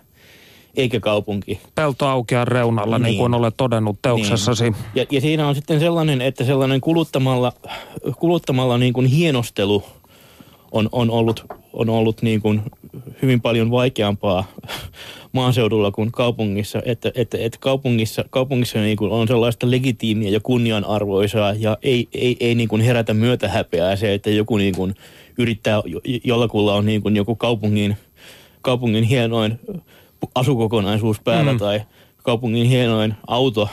[0.77, 1.61] eikä kaupunki.
[1.75, 4.65] Pelto aukean reunalla, niin, niin kuin olet todennut teoksessasi.
[4.65, 4.77] Niin.
[4.95, 7.53] Ja, ja siinä on sitten sellainen, että sellainen kuluttamalla,
[8.19, 9.83] kuluttamalla niin kuin hienostelu
[10.73, 12.63] on, on ollut, on ollut niin kuin
[13.23, 14.45] hyvin paljon vaikeampaa
[15.33, 16.83] maaseudulla kuin kaupungissa.
[16.85, 22.37] Että, että, että kaupungissa, kaupungissa niin kuin on sellaista legitiimiä ja kunnianarvoisaa ja ei, ei,
[22.41, 24.95] ei niin kuin herätä myötähäpeää se, että joku niin kuin
[25.39, 25.83] yrittää,
[26.25, 27.97] jollakulla on niin kuin joku kaupungin,
[28.63, 29.61] kaupungin hienoin
[30.35, 31.59] asukokonaisuus päällä mm.
[31.59, 31.81] tai
[32.23, 33.69] kaupungin hienoin auto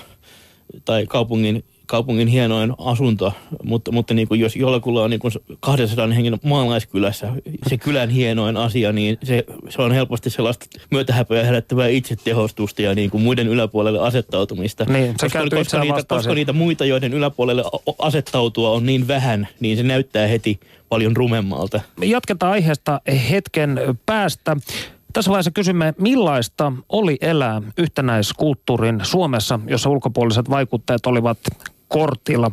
[0.86, 3.34] tai kaupungin, kaupungin hienoin asunto,
[3.64, 7.34] mutta, mutta niin kuin jos jollakulla on niin kuin 200 hengen maalaiskylässä
[7.68, 13.10] se kylän hienoin asia, niin se, se on helposti sellaista myötähäpöä herättävää itsetehostusta ja niin
[13.10, 14.86] kuin muiden yläpuolelle asettautumista.
[14.86, 17.64] Niin, koska, koska, niitä, koska niitä muita, joiden yläpuolelle
[18.00, 20.60] asettautua on niin vähän, niin se näyttää heti
[20.90, 21.82] paljon rumemmalta.
[22.02, 24.58] Jatketaan aiheesta hetken päästä.
[25.14, 31.38] Tässä vaiheessa kysymme, millaista oli elää yhtenäiskulttuurin Suomessa, jossa ulkopuoliset vaikutteet olivat
[31.88, 32.52] kortilla.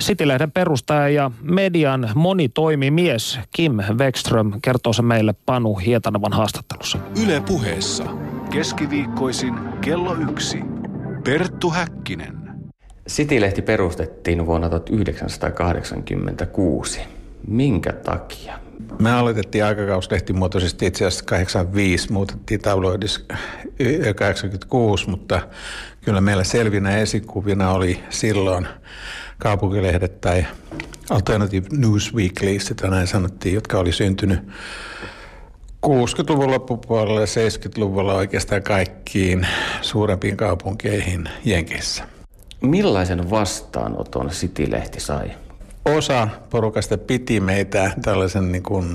[0.00, 6.98] Sitilehden perustaja ja median monitoimimies Kim Wexström kertoo se meille Panu Hietanavan haastattelussa.
[7.24, 8.04] Yle puheessa.
[8.50, 10.60] Keskiviikkoisin kello yksi.
[11.24, 12.36] Perttu Häkkinen.
[13.06, 17.00] Sitilehti perustettiin vuonna 1986.
[17.46, 18.65] Minkä takia?
[18.98, 23.26] Me aloitettiin aikakauslehtimuotoisesti itse asiassa 85, muutettiin tabloidis
[24.16, 25.40] 86, mutta
[26.04, 28.66] kyllä meillä selvinä esikuvina oli silloin
[29.38, 30.46] kaupunkilehdet tai
[31.10, 34.40] Alternative News Weekly, sitä näin sanottiin, jotka oli syntynyt
[35.86, 39.46] 60-luvun loppupuolella ja 70-luvulla oikeastaan kaikkiin
[39.80, 42.04] suurempiin kaupunkeihin Jenkeissä.
[42.60, 45.30] Millaisen vastaanoton City-lehti sai?
[45.86, 48.86] Osa porukasta piti meitä tällaisen niin kuin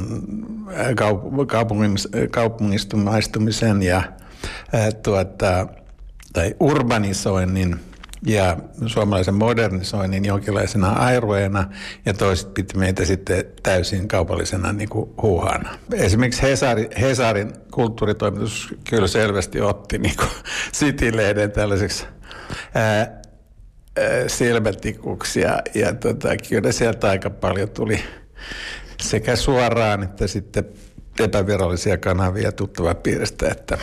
[2.31, 4.01] kaupungistumaistumisen ja
[4.73, 5.67] ää, tuota,
[6.33, 7.79] tai urbanisoinnin
[8.25, 11.65] ja suomalaisen modernisoinnin jonkinlaisena airueena
[12.05, 15.69] ja toiset piti meitä sitten täysin kaupallisena niin kuin huuhana.
[15.93, 20.29] Esimerkiksi Hesari, Hesarin kulttuuritoimitus kyllä selvästi otti niin kuin
[20.77, 22.05] City-lehden tällaiseksi
[22.75, 23.20] ää,
[24.27, 28.03] silmätikuksi ja, tota, kyllä sieltä aika paljon tuli
[29.01, 30.65] sekä suoraan että sitten
[31.19, 33.77] epävirallisia kanavia tuttava piiristä, että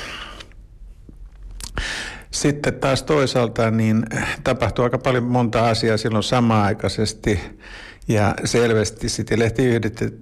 [2.30, 4.06] sitten taas toisaalta niin
[4.44, 7.40] tapahtui aika paljon monta asiaa silloin samaaikaisesti.
[8.08, 9.62] Ja selvästi sitten lehti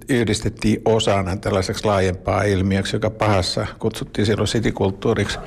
[0.09, 5.39] yhdistettiin osana tällaiseksi laajempaa ilmiöksi, joka pahassa kutsuttiin silloin sitikulttuuriksi,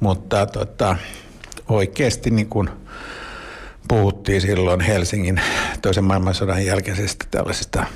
[0.00, 0.96] mutta tota,
[1.68, 2.70] oikeasti niin kuin–
[3.88, 5.40] puhuttiin silloin Helsingin
[5.82, 7.86] toisen maailmansodan jälkeisestä tällaisesta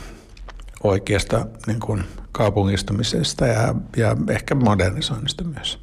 [0.82, 5.78] oikeasta niin kuin kaupungistumisesta ja, ja ehkä modernisoinnista myös.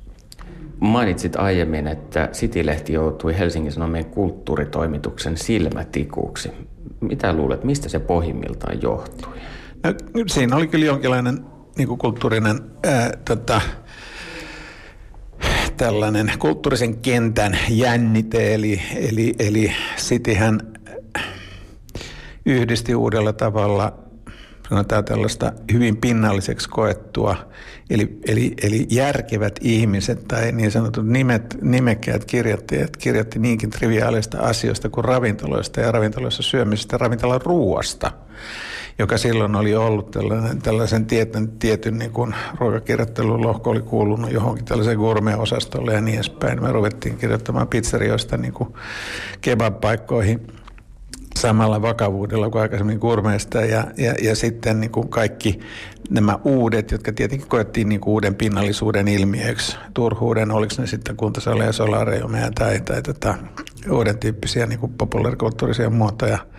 [0.79, 6.51] Mainitsit aiemmin, että City-lehti joutui Helsingin Sanomien kulttuuritoimituksen silmätikuksi.
[7.01, 9.33] Mitä luulet, mistä se pohjimmiltaan johtui?
[9.83, 11.45] No, siinä oli kyllä jonkinlainen
[11.77, 13.61] niin kuin kulttuurinen ää, tota,
[15.77, 20.61] tällainen kulttuurisen kentän jännite, eli, eli, eli Cityhän
[22.45, 23.99] yhdisti uudella tavalla
[24.69, 27.35] sanotaan tällaista hyvin pinnalliseksi koettua,
[27.89, 34.89] eli, eli, eli järkevät ihmiset tai niin sanotut nimet, nimekkäät kirjoittajat kirjoitti niinkin triviaalista asioista
[34.89, 38.11] kuin ravintoloista ja ravintoloissa syömisestä ravintolan ruuasta–
[38.99, 44.65] joka silloin oli ollut tällainen, tällaisen tietyn, tietyn niin kuin ruokakirjoittelun lohko oli kuulunut johonkin
[44.65, 46.63] tällaiseen gourmet-osastolle ja niin edespäin.
[46.63, 48.73] Me ruvettiin kirjoittamaan pizzerioista niin kuin
[49.41, 50.47] kebab-paikkoihin
[51.39, 55.59] samalla vakavuudella kuin aikaisemmin kurmeista ja, ja, ja sitten niin kuin kaikki
[56.09, 61.71] nämä uudet, jotka tietenkin koettiin niin kuin uuden pinnallisuuden ilmiöksi, turhuuden, oliko ne sitten kuntasaleja,
[61.71, 63.35] solariumeja tai, tai tota,
[63.91, 66.37] uuden tyyppisiä niin kuin populaarikulttuurisia muotoja–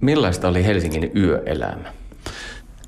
[0.00, 1.92] Millaista oli Helsingin yöelämä?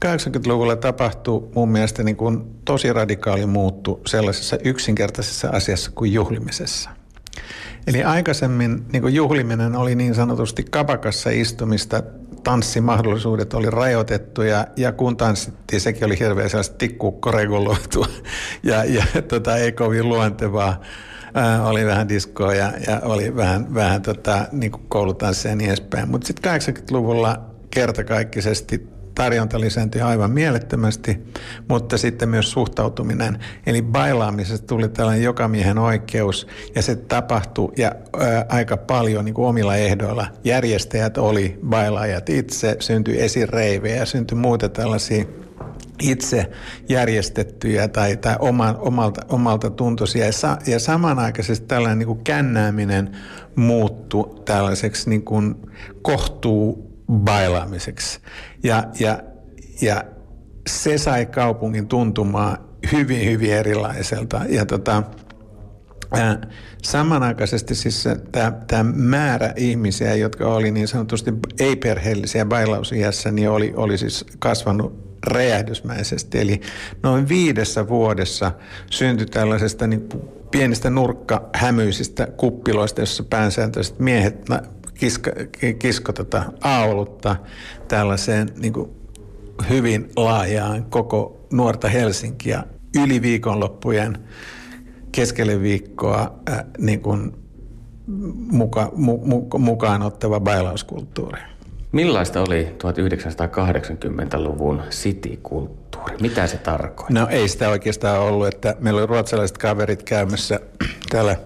[0.04, 6.90] 80-luvulla tapahtui mun mielestä niin kuin tosi radikaali muuttu sellaisessa yksinkertaisessa asiassa kuin juhlimisessa.
[7.86, 12.02] Eli aikaisemmin niin kuin juhliminen oli niin sanotusti kapakassa istumista
[12.44, 18.06] tanssimahdollisuudet oli rajoitettu ja, kun tanssittiin, sekin oli hirveän sellaista tikkuukkoreguloitua
[18.62, 20.80] ja, ja tota, ei kovin luontevaa.
[21.64, 26.08] Oli vähän diskoa ja, ja oli vähän, vähän tota, niin koulutanssia ja niin edespäin.
[26.08, 31.18] Mutta sitten 80-luvulla kertakaikkisesti tarjonta lisääntyi aivan mielettömästi,
[31.68, 33.38] mutta sitten myös suhtautuminen.
[33.66, 39.48] Eli bailaamisesta tuli tällainen jokamiehen oikeus ja se tapahtui ja ää, aika paljon niin kuin
[39.48, 40.26] omilla ehdoilla.
[40.44, 45.24] Järjestäjät oli bailaajat itse, syntyi esireivejä, syntyi muuta tällaisia
[46.02, 46.50] itse
[46.88, 50.26] järjestettyjä tai, tai oma, omalta, omalta tuntoisia.
[50.26, 53.16] Ja, sa, ja samanaikaisesti tällainen niin kuin kännääminen
[53.56, 55.54] muuttui tällaiseksi niin kuin
[56.02, 58.20] kohtuu bailaamiseksi.
[58.62, 59.22] Ja, ja,
[59.80, 60.04] ja
[60.68, 62.58] se sai kaupungin tuntumaan
[62.92, 64.40] hyvin, hyvin erilaiselta.
[64.48, 65.02] Ja tota,
[66.10, 66.40] ää,
[66.82, 68.04] samanaikaisesti siis
[68.66, 76.40] tämä määrä ihmisiä, jotka oli niin sanotusti ei-perheellisiä bailausiässä, niin oli, oli siis kasvanut räjähdysmäisesti.
[76.40, 76.60] Eli
[77.02, 78.52] noin viidessä vuodessa
[78.90, 80.08] syntyi tällaisesta niin
[80.50, 84.48] pienistä nurkkahämyisistä kuppiloista, jossa päänsääntöiset miehet
[84.94, 85.30] kiska,
[85.78, 87.36] kisko tota aulutta
[87.88, 88.90] tällaiseen niin kuin
[89.70, 92.64] hyvin laajaan koko nuorta Helsinkiä
[93.04, 94.18] yli viikonloppujen
[95.12, 97.32] keskelle viikkoa äh, niin kuin
[98.50, 101.40] muka, mu, mu, mukaan ottava bailauskulttuuri.
[101.92, 106.16] Millaista oli 1980-luvun city-kulttuuri?
[106.20, 107.22] Mitä se tarkoittaa?
[107.22, 110.60] No ei sitä oikeastaan ollut, että meillä oli ruotsalaiset kaverit käymässä
[111.10, 111.36] täällä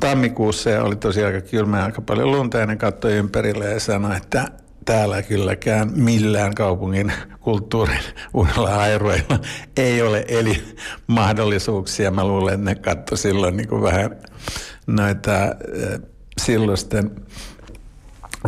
[0.00, 4.16] tammikuussa ja oli tosiaan aika kylmä aika paljon lunta ja ne katsoi ympärille ja sanoi,
[4.16, 4.48] että
[4.84, 8.00] täällä kylläkään millään kaupungin kulttuurin
[8.34, 9.38] uudella aeroilla
[9.76, 10.62] ei ole eli
[11.06, 12.10] mahdollisuuksia.
[12.10, 14.16] Mä luulen, että ne katsoi silloin niin kuin vähän
[14.86, 15.52] noita äh,
[16.40, 17.10] silloisten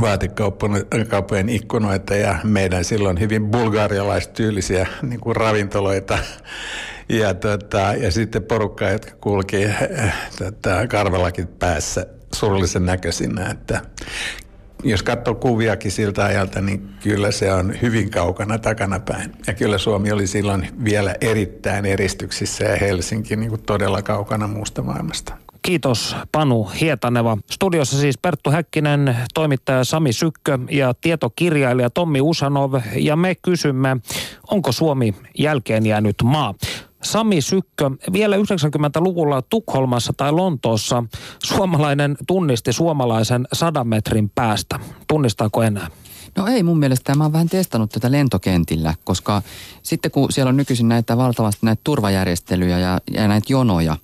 [0.01, 6.19] vaatekauppojen ikkunoita ja meidän silloin hyvin bulgarialaistyylisiä niin kuin ravintoloita
[7.09, 13.81] ja, tota, ja sitten porukka, jotka kulki äh, tota, karvelakit päässä surullisen näköisinä, että
[14.85, 19.33] jos katsoo kuviakin siltä ajalta, niin kyllä se on hyvin kaukana takanapäin.
[19.47, 24.83] Ja kyllä Suomi oli silloin vielä erittäin eristyksissä ja Helsinki niin kuin todella kaukana muusta
[24.83, 25.35] maailmasta.
[25.63, 27.39] Kiitos Panu Hietaneva.
[27.51, 32.75] Studiossa siis Perttu Häkkinen, toimittaja Sami Sykkö ja tietokirjailija Tommi Usanov.
[32.97, 33.97] Ja me kysymme,
[34.51, 36.55] onko Suomi jälkeen jäänyt maa?
[37.03, 41.05] Sami Sykkö, vielä 90-luvulla Tukholmassa tai Lontoossa
[41.45, 44.79] suomalainen tunnisti suomalaisen sadan metrin päästä.
[45.09, 45.89] Tunnistaako enää?
[46.37, 47.15] No ei mun mielestä.
[47.15, 49.43] Mä oon vähän testannut tätä lentokentillä, koska
[49.83, 53.97] sitten kun siellä on nykyisin näitä valtavasti näitä turvajärjestelyjä ja, ja näitä jonoja,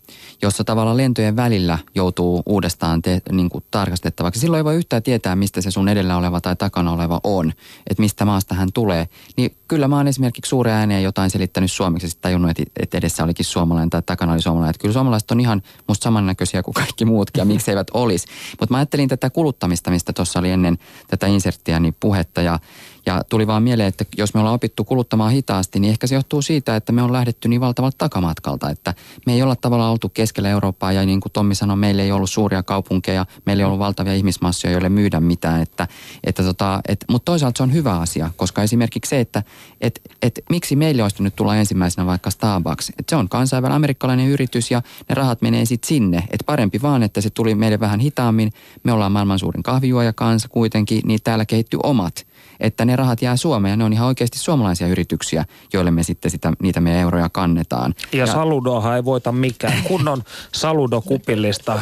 [0.42, 4.40] jossa tavallaan lentojen välillä joutuu uudestaan te, niin kuin tarkastettavaksi.
[4.40, 7.52] Silloin ei voi yhtään tietää, mistä se sun edellä oleva tai takana oleva on,
[7.86, 9.08] että mistä maasta hän tulee.
[9.36, 13.44] Niin kyllä mä oon esimerkiksi suuri ääneen jotain selittänyt suomeksi, sitten tajunnut, että edessä olikin
[13.44, 14.70] suomalainen tai takana oli suomalainen.
[14.70, 18.26] Että kyllä suomalaiset on ihan musta samannäköisiä kuin kaikki muutkin ja miksi eivät olisi.
[18.60, 22.58] Mutta mä ajattelin tätä kuluttamista, mistä tuossa oli ennen tätä inserttiä niin puhetta ja
[23.06, 26.42] ja tuli vaan mieleen, että jos me ollaan opittu kuluttamaan hitaasti, niin ehkä se johtuu
[26.42, 28.94] siitä, että me on lähdetty niin valtavalta takamatkalta, että
[29.26, 32.30] me ei olla tavallaan oltu keskellä Eurooppaa ja niin kuin Tommi sanoi, meillä ei ollut
[32.30, 35.88] suuria kaupunkeja, meillä ei ollut valtavia ihmismassoja, joille myydä mitään, että,
[36.24, 39.42] että tota, et, mutta toisaalta se on hyvä asia, koska esimerkiksi se, että
[39.80, 44.28] et, et, miksi meille olisi nyt tulla ensimmäisenä vaikka Starbucks, että se on kansainvälinen amerikkalainen
[44.28, 48.00] yritys ja ne rahat menee sitten sinne, että parempi vaan, että se tuli meille vähän
[48.00, 52.26] hitaammin, me ollaan maailman suurin kahvijuoja kanssa kuitenkin, niin täällä kehittyy omat
[52.60, 56.30] että ne rahat jää Suomeen ja ne on ihan oikeasti suomalaisia yrityksiä, joille me sitten
[56.30, 57.94] sitä, niitä meidän euroja kannetaan.
[58.12, 59.82] Ja, ja Saludohan ei voita mikään.
[59.88, 61.80] Kunnon Saludo-kupillista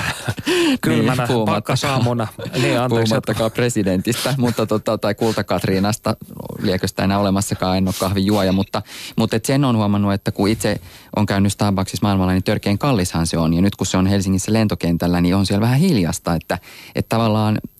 [0.80, 2.26] kylmänä niin, pakkasaamuna.
[2.54, 6.16] Niin, puhumattakaan presidentistä mutta tota, tai Kulta-Katriinasta,
[6.62, 8.82] liekö sitä enää olemassakaan, en ole kahvijuoja, mutta,
[9.16, 10.80] mutta et sen on huomannut, että kun itse
[11.16, 13.54] on käynyt Starbucksissa maailmalla, niin törkeän kallishan se on.
[13.54, 16.58] Ja nyt kun se on Helsingissä lentokentällä, niin on siellä vähän hiljasta, että,
[16.94, 17.73] että tavallaan että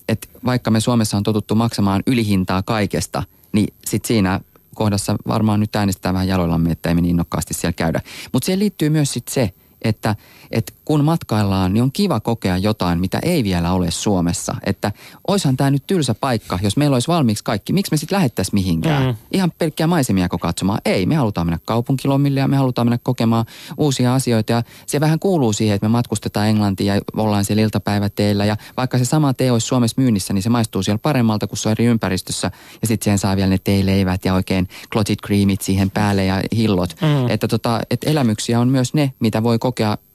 [0.47, 4.41] vaikka me Suomessa on totuttu maksamaan ylihintaa kaikesta, niin sitten siinä
[4.75, 8.01] kohdassa varmaan nyt äänestetään vähän jaloillamme, että ei me niin innokkaasti siellä käydä.
[8.33, 10.17] Mutta siihen liittyy myös sitten se, että,
[10.51, 14.55] että kun matkaillaan, niin on kiva kokea jotain, mitä ei vielä ole Suomessa.
[14.67, 14.93] Että
[15.29, 17.73] oishan tämä nyt tylsä paikka, jos meillä olisi valmiiksi kaikki.
[17.73, 19.07] Miksi me sitten lähettäisiin mihinkään?
[19.07, 19.17] Mm.
[19.33, 20.81] Ihan pelkkiä maisemia katsomaan.
[20.85, 23.47] Ei, me halutaan mennä kaupunkilomille ja me halutaan mennä kokemaan
[23.79, 24.53] uusia asioita.
[24.53, 28.45] Ja se vähän kuuluu siihen, että me matkustetaan Englantiin ja ollaan siellä iltapäiväteillä.
[28.45, 31.69] Ja vaikka se sama tee olisi Suomessa myynnissä, niin se maistuu siellä paremmalta, kuin se
[31.69, 32.51] on eri ympäristössä.
[32.83, 36.97] Ja sitten siihen saa vielä ne teeleivät ja oikein clotted creamit siihen päälle ja hillot.
[37.01, 37.31] Mm.
[37.31, 39.74] Että tota, et elämyksiä on myös ne, mitä voi kokea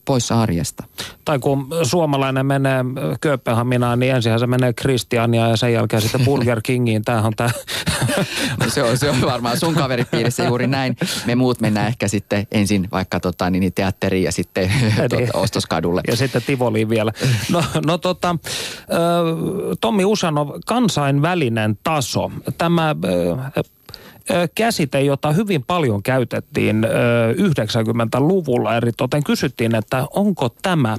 [0.09, 0.83] poissa arjesta.
[1.25, 2.85] Tai kun suomalainen menee
[3.21, 7.01] Kööpenhaminaan, niin ensin se menee Kristiania ja sen jälkeen sitten Burger Kingiin.
[7.01, 7.49] Tämähän on tämä.
[8.59, 10.97] No se, on, se on varmaan sun kaveripiirissä juuri näin.
[11.25, 14.71] Me muut mennään ehkä sitten ensin vaikka tota, niin teatteriin ja sitten
[15.09, 16.01] tuota, ostoskadulle.
[16.07, 17.11] Ja sitten Tivoliin vielä.
[17.51, 18.35] No, no tota,
[19.81, 22.31] Tommi Usanov, kansainvälinen taso.
[22.57, 22.95] Tämä
[24.55, 26.83] käsite, jota hyvin paljon käytettiin
[27.35, 29.23] 90-luvulla eritoten.
[29.23, 30.97] Kysyttiin, että onko tämä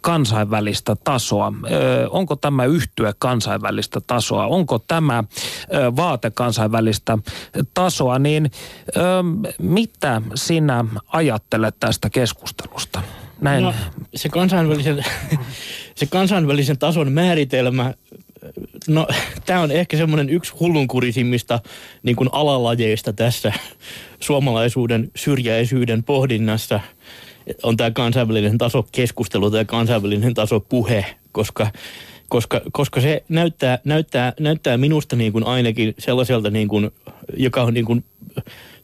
[0.00, 1.52] kansainvälistä tasoa?
[2.10, 4.46] onko tämä yhtyä kansainvälistä tasoa?
[4.46, 5.24] Onko tämä
[5.96, 7.18] vaate kansainvälistä
[7.74, 8.18] tasoa?
[8.18, 8.50] Niin
[9.58, 13.02] mitä sinä ajattelet tästä keskustelusta?
[13.40, 13.64] Näin.
[13.64, 13.74] No,
[14.14, 15.04] se, kansainvälisen,
[15.94, 17.94] se kansainvälisen tason määritelmä
[18.88, 19.06] No,
[19.46, 21.60] tämä on ehkä semmoinen yksi hullunkurisimmista
[22.02, 23.52] niin kuin alalajeista tässä
[24.20, 26.80] suomalaisuuden syrjäisyyden pohdinnassa.
[27.62, 31.70] On tämä kansainvälinen taso keskustelu tai kansainvälinen taso puhe, koska,
[32.28, 36.90] koska, koska se näyttää, näyttää, näyttää minusta niin kuin ainakin sellaiselta, niin kuin,
[37.36, 38.04] joka on niin kuin,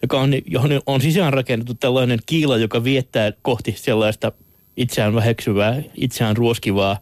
[0.03, 4.33] joka on, johon on sisään rakennettu tällainen kiila, joka viettää kohti sellaista
[4.77, 6.99] itseään väheksyvää, itseään ruoskivaa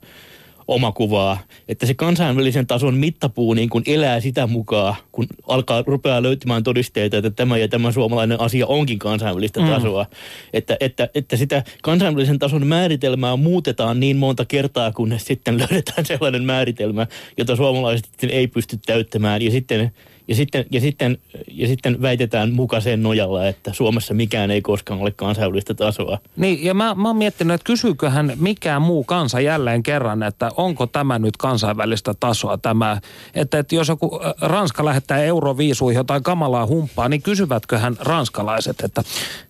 [0.70, 6.62] omakuvaa, että se kansainvälisen tason mittapuu niin kuin elää sitä mukaan, kun alkaa rupeaa löytymään
[6.62, 9.66] todisteita, että tämä ja tämä suomalainen asia onkin kansainvälistä mm.
[9.66, 10.06] tasoa.
[10.52, 16.44] Että, että, että sitä kansainvälisen tason määritelmää muutetaan niin monta kertaa, kunnes sitten löydetään sellainen
[16.44, 17.06] määritelmä,
[17.37, 19.42] jota suomalaiset ei pysty täyttämään.
[19.42, 19.92] Ja sitten
[20.30, 25.10] ja sitten, ja sitten, ja sitten väitetään mukaisen nojalla, että Suomessa mikään ei koskaan ole
[25.10, 26.18] kansainvälistä tasoa.
[26.36, 30.86] Niin, ja mä, mä oon miettinyt, että kysyyköhän mikään muu kansa jälleen kerran, että onko
[30.86, 33.00] tämä nyt kansainvälistä tasoa tämä,
[33.34, 39.02] että, että jos joku äh, Ranska lähettää euroviisuihin jotain kamalaa humppaa, niin kysyvätköhän ranskalaiset, että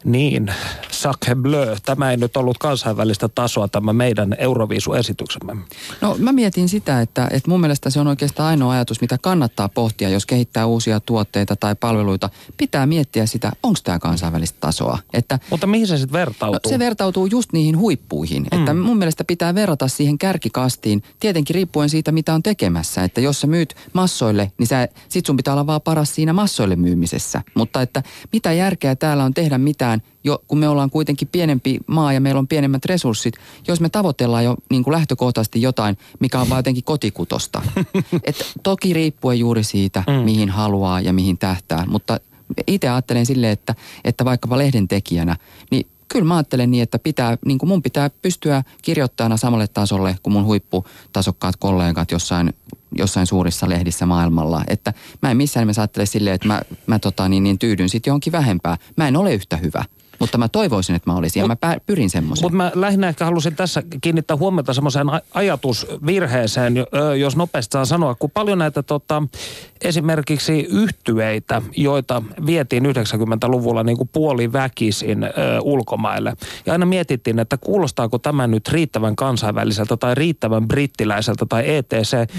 [0.04, 0.52] niin,
[0.90, 5.56] sacre bleu, tämä ei nyt ollut kansainvälistä tasoa tämä meidän euroviisuesityksemme.
[6.00, 9.68] No mä mietin sitä, että, että mun mielestä se on oikeastaan ainoa ajatus, mitä kannattaa
[9.68, 14.98] pohtia, jos kehittää uusia tuotteita tai palveluita, pitää miettiä sitä, onko tämä kansainvälistä tasoa.
[15.12, 16.72] Että, Mutta mihin se sitten vertautuu?
[16.72, 18.42] Se vertautuu just niihin huippuihin.
[18.42, 18.58] Mm.
[18.58, 23.04] Että mun mielestä pitää verrata siihen kärkikastiin, tietenkin riippuen siitä, mitä on tekemässä.
[23.04, 26.76] Että jos sä myyt massoille, niin sä, sit sun pitää olla vaan paras siinä massoille
[26.76, 27.42] myymisessä.
[27.54, 28.02] Mutta että
[28.32, 32.38] mitä järkeä täällä on tehdä mitään, jo, kun me ollaan kuitenkin pienempi maa ja meillä
[32.38, 33.34] on pienemmät resurssit,
[33.68, 37.62] jos me tavoitellaan jo niin kuin lähtökohtaisesti jotain, mikä on vaan jotenkin kotikutosta.
[38.24, 40.12] Et toki riippuen juuri siitä, mm.
[40.12, 42.20] mihin haluaa ja mihin tähtää, mutta
[42.66, 45.36] itse ajattelen silleen, että, että vaikkapa lehden tekijänä,
[45.70, 50.16] niin kyllä mä ajattelen niin, että pitää, niin kuin mun pitää pystyä kirjoittajana samalle tasolle
[50.22, 52.54] kuin mun huipputasokkaat kollegat jossain,
[52.98, 54.64] jossain suurissa lehdissä maailmalla.
[54.66, 58.10] Että mä en missään nimessä ajattele silleen, että mä, mä tota, niin, niin tyydyn sitten
[58.10, 58.76] johonkin vähempää.
[58.96, 59.84] Mä en ole yhtä hyvä.
[60.20, 62.44] Mutta mä toivoisin, että mä olisin Mut, ja mä pyrin semmoiseen.
[62.44, 66.74] Mutta mä lähinnä ehkä halusin tässä kiinnittää huomiota semmoiseen ajatusvirheeseen,
[67.18, 69.22] jos nopeasti saa sanoa, kun paljon näitä tota,
[69.84, 75.28] esimerkiksi yhtyeitä, joita vietiin 90-luvulla niin kuin puoliväkisin ö,
[75.62, 76.36] ulkomaille.
[76.66, 82.30] Ja aina mietittiin, että kuulostaako tämä nyt riittävän kansainväliseltä tai riittävän brittiläiseltä tai ETC.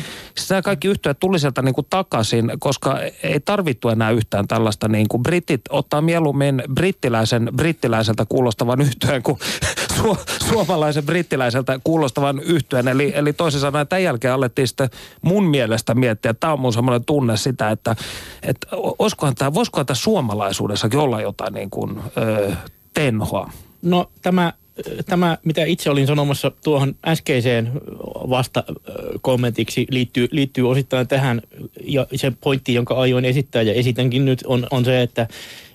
[0.49, 4.87] Nämä kaikki yhtyöt tuli sieltä niin kuin takaisin, koska ei tarvittu enää yhtään tällaista.
[4.87, 9.37] Niin kuin britit ottaa mieluummin brittiläisen, brittiläiseltä kuulostavan yhtyeen kuin
[9.97, 10.17] su,
[10.49, 12.87] suomalaisen brittiläiseltä kuulostavan yhtyeen.
[12.87, 14.89] Eli, eli toisin sanoen tämän jälkeen alettiin sitten
[15.21, 17.95] mun mielestä miettiä, tämä on mun semmoinen tunne sitä, että,
[18.43, 18.67] että
[18.99, 22.51] olisikohan tämä, voisikohan tämä suomalaisuudessakin olla jotain niin kuin, ö,
[22.93, 23.49] tenhoa?
[23.81, 24.53] No tämä
[25.05, 27.71] tämä, mitä itse olin sanomassa tuohon äskeiseen
[28.29, 28.63] vasta
[29.21, 31.41] kommentiksi, liittyy, liittyy osittain tähän.
[31.83, 35.27] Ja se pointti, jonka aioin esittää ja esitänkin nyt, on, on se, että,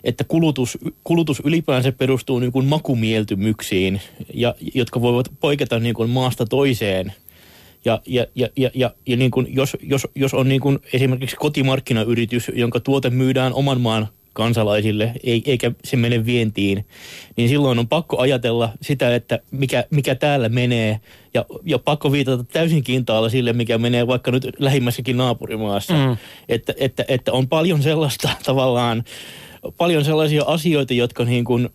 [0.05, 4.01] että kulutus, kulutus ylipäänsä perustuu niin kuin makumieltymyksiin,
[4.35, 7.13] ja, jotka voivat poiketa niin kuin maasta toiseen–
[7.87, 11.37] ja, ja, ja, ja, ja, ja niin kuin jos, jos, jos on niin kuin esimerkiksi
[11.37, 16.87] kotimarkkinayritys, jonka tuote myydään oman maan kansalaisille, eikä se mene vientiin,
[17.37, 21.01] niin silloin on pakko ajatella sitä, että mikä, mikä täällä menee,
[21.35, 25.95] ja, ja pakko viitata täysin kintaalla sille, mikä menee vaikka nyt lähimmässäkin naapurimaassa.
[25.95, 26.17] Mm.
[26.49, 29.05] Että, että, että on paljon sellaista tavallaan,
[29.77, 31.69] paljon sellaisia asioita, jotka niin kuin,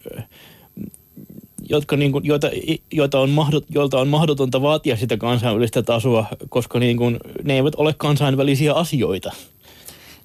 [1.69, 2.49] jotka niin kuin, joita,
[2.91, 7.75] joita on mahdot, joilta on mahdotonta vaatia sitä kansainvälistä tasoa, koska niin kuin, ne eivät
[7.75, 9.31] ole kansainvälisiä asioita.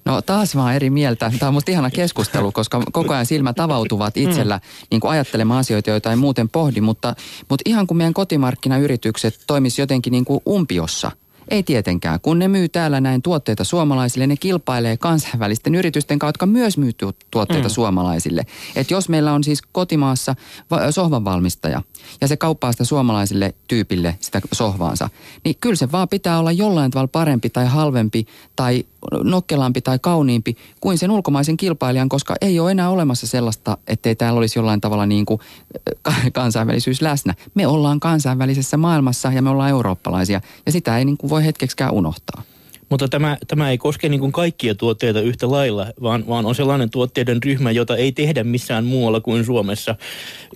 [0.07, 1.31] No taas vaan eri mieltä.
[1.39, 4.21] Tämä on musta ihana keskustelu, koska koko ajan silmät avautuvat mm.
[4.21, 4.59] itsellä
[4.91, 6.81] niin kuin ajattelemaan asioita, joita ei muuten pohdi.
[6.81, 7.15] Mutta,
[7.49, 11.11] mutta ihan kuin meidän kotimarkkinayritykset toimisi jotenkin niin kuin umpiossa–
[11.49, 12.19] Ei tietenkään.
[12.21, 16.91] Kun ne myy täällä näin tuotteita suomalaisille, ne kilpailee kansainvälisten yritysten kautta, jotka myös myy
[17.31, 17.73] tuotteita mm.
[17.73, 18.43] suomalaisille.
[18.75, 20.35] Et jos meillä on siis kotimaassa
[20.91, 21.81] sohvan valmistaja
[22.21, 25.09] ja se kauppaa sitä suomalaisille tyypille sitä sohvaansa,
[25.43, 28.25] niin kyllä se vaan pitää olla jollain tavalla parempi tai halvempi
[28.55, 28.83] tai
[29.23, 34.37] nokkelampi tai kauniimpi kuin sen ulkomaisen kilpailijan, koska ei ole enää olemassa sellaista, ettei täällä
[34.37, 35.41] olisi jollain tavalla niin kuin
[36.33, 37.33] kansainvälisyys läsnä.
[37.53, 41.93] Me ollaan kansainvälisessä maailmassa ja me ollaan eurooppalaisia ja sitä ei niin kuin voi hetkeksikään
[41.93, 42.41] unohtaa.
[42.89, 46.89] Mutta tämä, tämä ei koske niin kuin kaikkia tuotteita yhtä lailla, vaan, vaan on sellainen
[46.89, 49.95] tuotteiden ryhmä, jota ei tehdä missään muualla kuin Suomessa.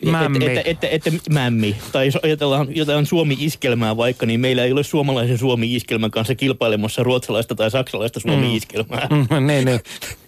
[0.06, 0.46] Mämmi.
[0.46, 1.76] Että, että, että, että, mämmi.
[1.92, 7.56] Tai jos ajatellaan jotain Suomi-iskelmää vaikka, niin meillä ei ole suomalaisen Suomi-iskelmän kanssa kilpailemassa ruotsalaista
[7.56, 9.08] tai saksalaista Suomi-iskelmää.
[9.10, 9.18] Mm.
[9.18, 9.80] Mm, niin, niin.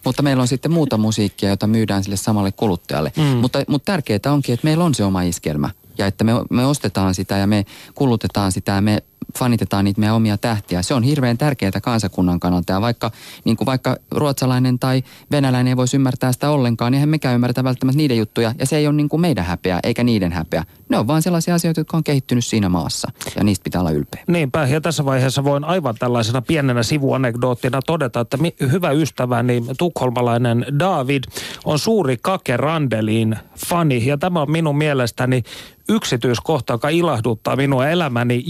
[0.06, 3.12] Mutta meillä on sitten muuta musiikkia, jota myydään sille samalle kuluttajalle.
[3.18, 3.24] Mm.
[3.24, 7.16] Mutta, mutta tärkeää onkin, että meillä on se oma iskelmä ja että me, me ostetaan
[7.16, 9.04] sitä ja me kulutetaan sitä ja me
[9.40, 10.82] fanitetaan niitä meidän omia tähtiä.
[10.82, 13.12] Se on hirveän tärkeää kansakunnan kannalta ja vaikka,
[13.46, 17.64] niin kuin vaikka ruotsalainen tai venäläinen ei voisi ymmärtää sitä ollenkaan, niin eihän mekään ymmärtä
[17.64, 20.64] välttämättä niiden juttuja ja se ei ole niin kuin meidän häpeä eikä niiden häpeä.
[20.90, 24.24] Ne on vaan sellaisia asioita, jotka on kehittynyt siinä maassa ja niistä pitää olla ylpeä.
[24.28, 30.66] Niinpä ja tässä vaiheessa voin aivan tällaisena pienenä sivuanekdoottina todeta, että mi- hyvä ystäväni tukholmalainen
[30.80, 31.24] David
[31.66, 35.44] on suuri Kake Randelin fani ja tämä on minun mielestäni
[35.90, 38.44] yksityiskohta, joka ilahduttaa minua elämäni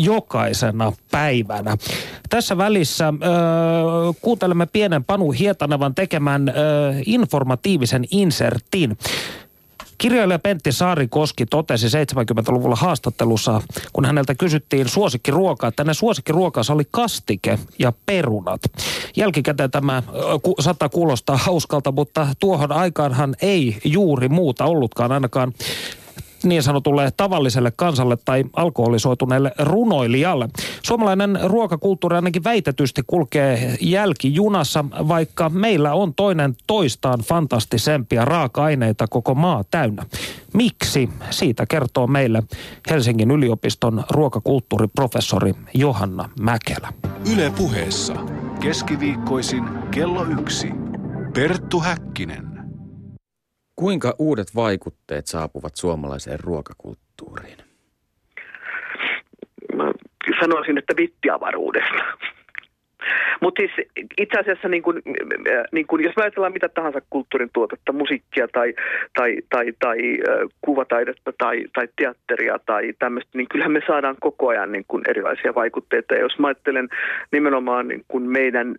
[0.64, 1.78] jokaisena päivänä.
[2.30, 3.14] Tässä välissä äh,
[4.22, 6.56] kuuntelemme pienen Panu Hietanevan tekemän äh,
[7.06, 8.98] informatiivisen insertin.
[9.98, 13.62] Kirjailija Pentti Saarikoski totesi 70-luvulla haastattelussa,
[13.94, 18.62] kun häneltä kysyttiin suosikkiruokaa, että ne suosikkiruokansa oli kastike ja perunat.
[19.16, 20.04] Jälkikäteen tämä
[20.42, 25.54] ku, saattaa kuulostaa hauskalta, mutta tuohon aikaanhan ei juuri muuta ollutkaan ainakaan
[26.44, 30.50] niin sanotulle tavalliselle kansalle tai alkoholisoituneelle runoilijalle.
[30.84, 39.64] Suomalainen ruokakulttuuri ainakin väitetysti kulkee jälkijunassa, vaikka meillä on toinen toistaan fantastisempia raaka-aineita koko maa
[39.72, 40.06] täynnä.
[40.54, 41.10] Miksi?
[41.30, 42.44] Siitä kertoo meille
[42.90, 46.94] Helsingin yliopiston ruokakulttuuriprofessori Johanna Mäkelä.
[47.34, 48.16] Yle puheessa
[48.60, 50.68] keskiviikkoisin kello yksi.
[51.34, 52.53] Perttu Häkkinen.
[53.76, 57.58] Kuinka uudet vaikutteet saapuvat suomalaiseen ruokakulttuuriin?
[59.76, 59.92] Mä
[60.40, 62.04] sanoisin, että vittiavaruudesta.
[63.42, 65.02] Mutta siis itse asiassa, niin kun,
[65.72, 68.74] niin kun, jos me ajatellaan mitä tahansa kulttuurin tuotetta, musiikkia tai,
[69.18, 69.98] tai, tai, tai
[70.62, 75.56] kuvataidetta tai, tai teatteria tai tämmöistä, niin kyllähän me saadaan koko ajan niin kun erilaisia
[75.56, 76.14] vaikutteita.
[76.14, 76.90] Ja jos mä ajattelen
[77.32, 78.76] nimenomaan niin kun meidän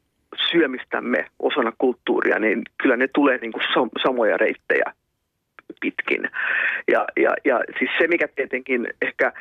[0.51, 3.62] syömistämme osana kulttuuria, niin kyllä ne tulee niin kuin
[4.03, 4.93] samoja reittejä
[5.80, 6.30] pitkin.
[6.89, 9.32] Ja, ja, ja siis se, mikä tietenkin ehkä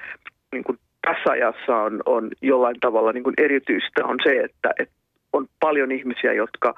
[0.51, 4.95] niin kuin tässä ajassa on, on jollain tavalla niin kuin erityistä, on se, että, että
[5.33, 6.75] on paljon ihmisiä, jotka,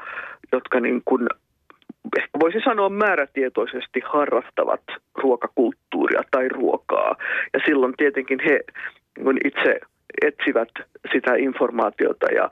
[0.51, 1.27] jotka niin kuin,
[2.17, 4.81] ehkä voisi sanoa määrätietoisesti harrastavat
[5.15, 7.15] ruokakulttuuria tai ruokaa.
[7.53, 8.59] Ja silloin tietenkin he
[9.17, 9.79] niin itse
[10.21, 10.69] etsivät
[11.13, 12.49] sitä informaatiota ja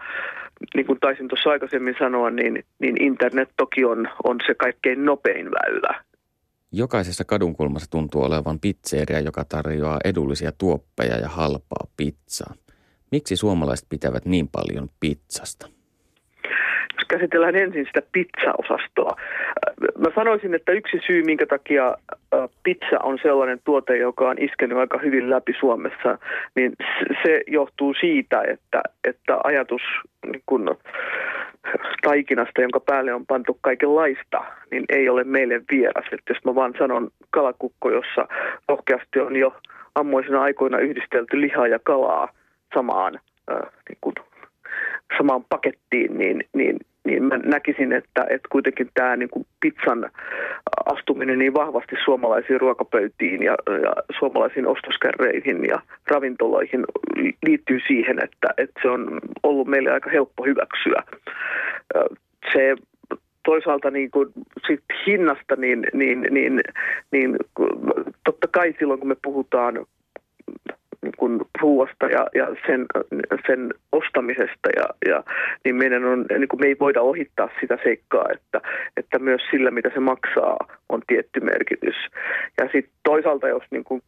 [0.74, 5.45] niin kuin taisin tuossa aikaisemmin sanoa, niin, niin internet toki on, on se kaikkein nopein
[5.51, 6.03] väylä.
[6.71, 12.53] Jokaisessa kadunkulmassa tuntuu olevan pizzeria, joka tarjoaa edullisia tuoppeja ja halpaa pizzaa.
[13.11, 15.67] Miksi suomalaiset pitävät niin paljon pizzasta?
[16.95, 19.15] Jos käsitellään ensin sitä pizzaosastoa.
[19.97, 21.95] Mä sanoisin, että yksi syy, minkä takia
[22.63, 26.17] pizza on sellainen tuote, joka on iskenyt aika hyvin läpi Suomessa,
[26.55, 26.74] niin
[27.24, 29.82] se johtuu siitä, että, että ajatus
[30.26, 30.78] niin kun,
[32.01, 36.05] taikinasta, jonka päälle on pantu kaikenlaista, niin ei ole meille vieras.
[36.11, 38.28] Että jos mä vaan sanon kalakukko, jossa
[38.67, 39.55] rohkeasti on jo
[39.95, 42.30] ammoisina aikoina yhdistelty lihaa ja kalaa
[42.74, 43.19] samaan,
[43.51, 44.15] äh, niin kuin,
[45.17, 50.12] samaan pakettiin, niin, niin niin mä näkisin, että, että kuitenkin tämä niin kuin pizzan
[50.86, 56.86] astuminen niin vahvasti suomalaisiin ruokapöytiin ja, ja suomalaisiin ostoskärreihin ja ravintoloihin
[57.45, 61.04] liittyy siihen, että, että se on ollut meille aika helppo hyväksyä.
[62.54, 62.76] Se
[63.45, 64.30] toisaalta niin kuin
[64.68, 66.62] sit hinnasta, niin, niin, niin,
[67.12, 67.38] niin
[68.26, 69.86] totta kai silloin kun me puhutaan
[71.04, 72.86] niin kuin ruoasta ja, ja sen,
[73.47, 75.24] sen ostamisesta, ja, ja,
[75.66, 78.62] niin meidän on, niin kuin me ei voida ohittaa sitä seikkaa, että,
[78.97, 80.58] että myös sillä, mitä se maksaa,
[80.89, 81.95] on tietty merkitys.
[82.58, 84.01] Ja sitten toisaalta, jos niin kuin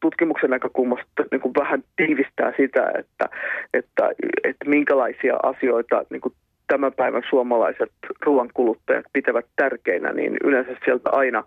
[0.00, 3.28] tutkimuksen näkökulmasta niin kuin vähän tiivistää sitä, että,
[3.74, 4.10] että,
[4.44, 6.34] että minkälaisia asioita niin kuin
[6.66, 7.92] tämän päivän suomalaiset
[8.26, 11.44] ruoankuluttajat pitävät tärkeinä, niin yleensä sieltä aina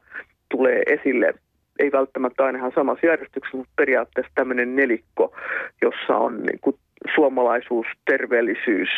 [0.50, 1.34] tulee esille
[1.80, 5.36] ei välttämättä aina ihan samassa järjestyksessä, mutta periaatteessa tämmöinen nelikko,
[5.82, 6.76] jossa on niin kuin
[7.15, 8.89] suomalaisuus, terveellisyys,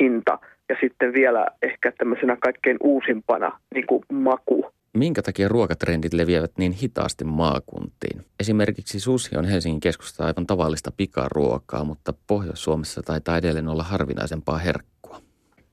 [0.00, 4.66] hinta ja sitten vielä ehkä tämmöisenä kaikkein uusimpana niin kuin maku.
[4.94, 8.20] Minkä takia ruokatrendit leviävät niin hitaasti maakuntiin?
[8.40, 14.93] Esimerkiksi sushi on Helsingin keskustassa aivan tavallista pikaruokaa, mutta Pohjois-Suomessa taitaa edelleen olla harvinaisempaa herkkua.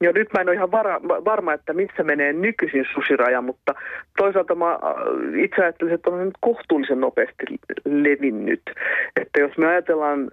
[0.02, 3.74] Joo, nyt mä en ole ihan vara, varma, että missä menee nykyisin susiraja, mutta
[4.18, 4.80] toisaalta mä äh,
[5.44, 7.46] itse ajattelisin, että on nyt kohtuullisen nopeasti
[7.86, 8.62] levinnyt.
[9.22, 10.32] Että jos me ajatellaan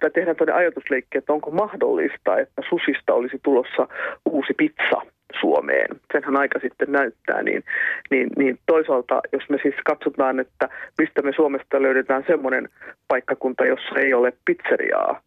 [0.00, 3.88] tai tehdään tämmöinen ajatusleikki, että onko mahdollista, että susista olisi tulossa
[4.24, 5.00] uusi pizza
[5.40, 5.88] Suomeen.
[6.12, 7.64] Senhän aika sitten näyttää, niin,
[8.10, 12.68] niin, niin toisaalta jos me siis katsotaan, että mistä me Suomesta löydetään semmoinen
[13.08, 15.20] paikkakunta, jossa ei ole pizzeriaa,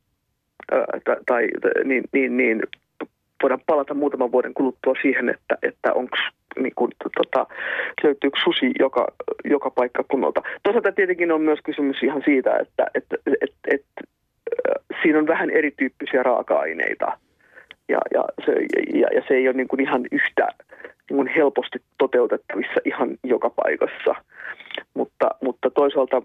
[1.03, 1.47] tai, tai
[1.83, 2.61] niin, niin, niin
[3.43, 6.17] voidaan palata muutaman vuoden kuluttua siihen, että, että onko
[6.59, 7.47] niin kuin, tota,
[8.03, 9.07] löytyykö susi joka,
[9.45, 10.41] joka paikkakunnalta.
[10.63, 14.01] Toisaalta tietenkin on myös kysymys ihan siitä, että, että, että, että
[15.01, 17.17] siinä on vähän erityyppisiä raaka-aineita
[17.89, 18.51] ja, ja, se,
[18.99, 20.47] ja, ja se ei ole niin kuin ihan yhtä
[21.11, 24.15] niin helposti toteutettavissa ihan joka paikassa.
[24.93, 26.21] Mutta, mutta toisaalta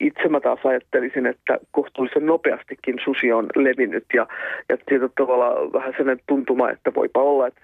[0.00, 4.26] itse mä taas ajattelisin, että kohtuullisen nopeastikin susi on levinnyt ja,
[4.68, 7.60] ja siitä tavalla vähän sellainen tuntuma, että voipa olla, että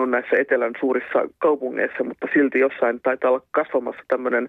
[0.00, 4.48] on näissä etelän suurissa kaupungeissa, mutta silti jossain taitaa olla kasvamassa tämmöinen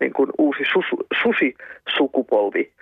[0.00, 0.84] niin kuin uusi sus,
[1.22, 2.72] susisukupolvi,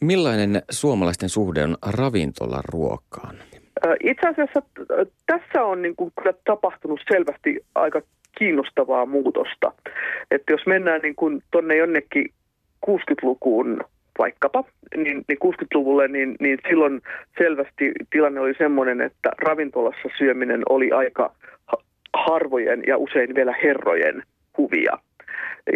[0.00, 3.36] Millainen suomalaisten suhde on ravintolaruokaan?
[4.00, 4.62] Itse asiassa
[5.26, 8.02] tässä on niin kuin kyllä tapahtunut selvästi aika
[8.38, 9.72] kiinnostavaa muutosta.
[10.30, 12.30] Että jos mennään niin kuin tonne jonnekin
[12.86, 13.80] 60-lukuun
[14.18, 14.64] vaikkapa,
[14.96, 17.00] niin, niin 60-luvulle, niin, niin silloin
[17.38, 21.34] selvästi tilanne oli sellainen, että ravintolassa syöminen oli aika
[22.14, 24.22] harvojen ja usein vielä herrojen
[24.52, 24.98] kuvia.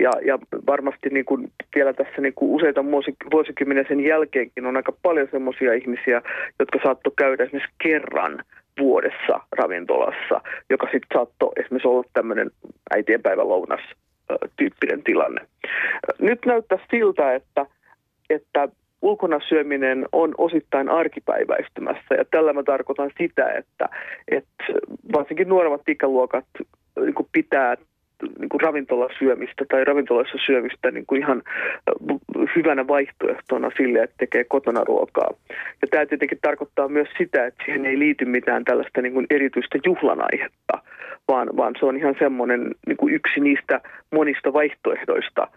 [0.00, 2.84] Ja, ja varmasti niin kuin vielä tässä niin kuin useita
[3.32, 6.22] vuosikymmenen sen jälkeenkin on aika paljon sellaisia ihmisiä,
[6.58, 8.44] jotka saattoi käydä esimerkiksi kerran
[8.80, 12.50] vuodessa ravintolassa, joka sitten saattoi esimerkiksi olla tämmöinen
[12.90, 13.80] äitienpäivän lounas
[14.56, 15.40] tyyppinen tilanne.
[16.18, 17.66] Nyt näyttää siltä, että,
[18.30, 18.68] että
[19.02, 23.88] ulkona syöminen on osittain arkipäiväistymässä ja tällä mä tarkoitan sitä, että,
[24.28, 24.64] että
[25.12, 26.44] varsinkin nuoremmat ikäluokat
[26.96, 27.76] niin pitää
[28.38, 31.42] niin kuin ravintolasyömistä tai ravintoloissa syömistä niin kuin ihan
[32.56, 35.30] hyvänä vaihtoehtona sille, että tekee kotona ruokaa.
[35.82, 39.78] Ja tämä tietenkin tarkoittaa myös sitä, että siihen ei liity mitään tällaista niin kuin erityistä
[39.84, 40.78] juhlanaihetta,
[41.28, 43.80] vaan, vaan se on ihan semmoinen niin kuin yksi niistä
[44.12, 45.48] monista vaihtoehdoista,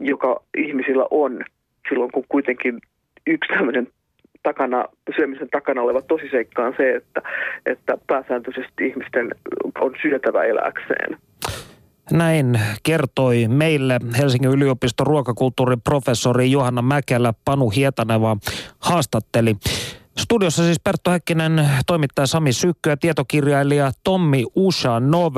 [0.00, 1.44] joka ihmisillä on
[1.88, 2.80] silloin, kun kuitenkin
[3.26, 3.86] yksi tämmöinen
[4.42, 4.84] takana,
[5.16, 7.22] syömisen takana oleva tosiseikka on se, että,
[7.66, 9.30] että pääsääntöisesti ihmisten
[9.80, 11.16] on syötävä eläkseen.
[12.12, 17.34] Näin kertoi meille Helsingin yliopiston ruokakulttuurin professori Johanna Mäkelä.
[17.44, 18.36] Panu Hietaneva
[18.78, 19.56] haastatteli.
[20.18, 25.36] Studiossa siis Perttu Häkkinen, toimittaja Sami Sykkö ja tietokirjailija Tommi Ushanov.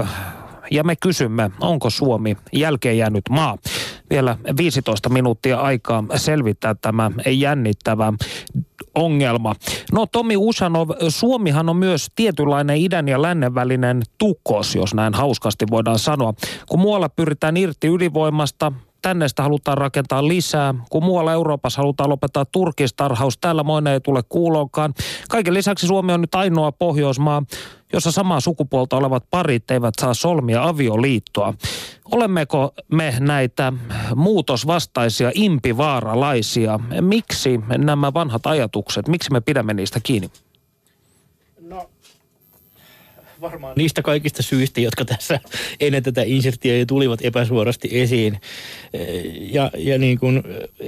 [0.71, 3.59] Ja me kysymme, onko Suomi jälkeen jäänyt maa?
[4.11, 8.13] Vielä 15 minuuttia aikaa selvittää tämä jännittävä
[8.95, 9.55] ongelma.
[9.93, 15.65] No Tomi Usanov, Suomihan on myös tietynlainen idän ja lännen välinen tukos, jos näin hauskasti
[15.71, 16.35] voidaan sanoa.
[16.69, 18.73] Kun muualla pyritään irti ylivoimasta,
[19.03, 20.75] tänne sitä halutaan rakentaa lisää.
[20.91, 24.95] Kun muualla Euroopassa halutaan lopettaa turkistarhaus, täällä moinen ei tule kuuloonkaan.
[25.29, 27.43] Kaiken lisäksi Suomi on nyt ainoa Pohjoismaa,
[27.93, 31.55] jossa samaa sukupuolta olevat parit eivät saa solmia avioliittoa.
[32.13, 33.73] Olemmeko me näitä
[34.15, 36.81] muutosvastaisia impivaaralaisia?
[37.01, 40.31] Miksi nämä vanhat ajatukset, miksi me pidämme niistä kiinni?
[43.43, 45.41] Varmaan niistä kaikista syistä, jotka tässä
[45.81, 48.41] ennen tätä inserttiä tulivat epäsuorasti esiin.
[49.53, 50.43] Ja, ja niin kuin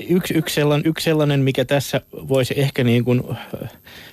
[0.08, 3.22] yksi, yksi, sellainen, yksi sellainen, mikä tässä voisi ehkä niin kuin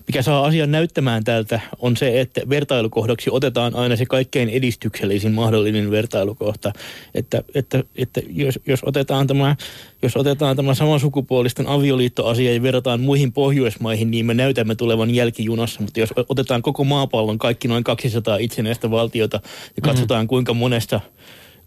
[0.08, 5.92] mikä saa asian näyttämään tältä, on se, että vertailukohdaksi otetaan aina se kaikkein edistyksellisin mahdollinen
[5.92, 6.72] vertailukohta.
[7.16, 9.56] Että, että, että jos, jos, otetaan tämä,
[10.02, 15.82] jos otetaan tämä samansukupuolisten avioliittoasia ja verrataan muihin Pohjoismaihin, niin me näytämme tulevan jälkijunassa.
[15.82, 19.40] Mutta jos otetaan koko maapallon kaikki noin 200 itsenäistä valtiota
[19.76, 21.02] ja katsotaan kuinka monesta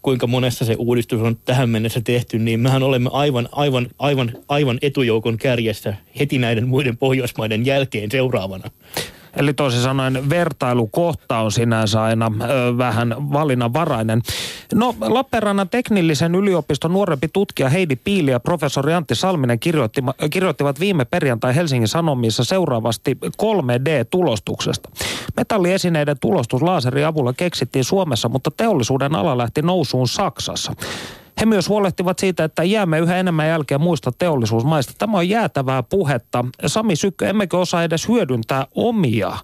[0.05, 4.77] kuinka monessa se uudistus on tähän mennessä tehty, niin mehän olemme aivan, aivan, aivan, aivan
[4.81, 8.71] etujoukon kärjessä heti näiden muiden Pohjoismaiden jälkeen seuraavana.
[9.35, 14.21] Eli toisin sanoen vertailukohta on sinänsä aina ö, vähän valinnanvarainen.
[14.73, 21.05] No Lappeenrannan teknillisen yliopiston nuorempi tutkija Heidi Piili ja professori Antti Salminen kirjoitti, kirjoittivat viime
[21.05, 24.89] perjantai Helsingin Sanomissa seuraavasti 3D-tulostuksesta.
[25.37, 26.61] Metalliesineiden tulostus
[27.07, 30.73] avulla keksittiin Suomessa, mutta teollisuuden ala lähti nousuun Saksassa.
[31.39, 34.93] He myös huolehtivat siitä, että jäämme yhä enemmän jälkeen muista teollisuusmaista.
[34.97, 36.45] Tämä on jäätävää puhetta.
[36.65, 39.37] Sami Sykkö, emmekö osaa edes hyödyntää omia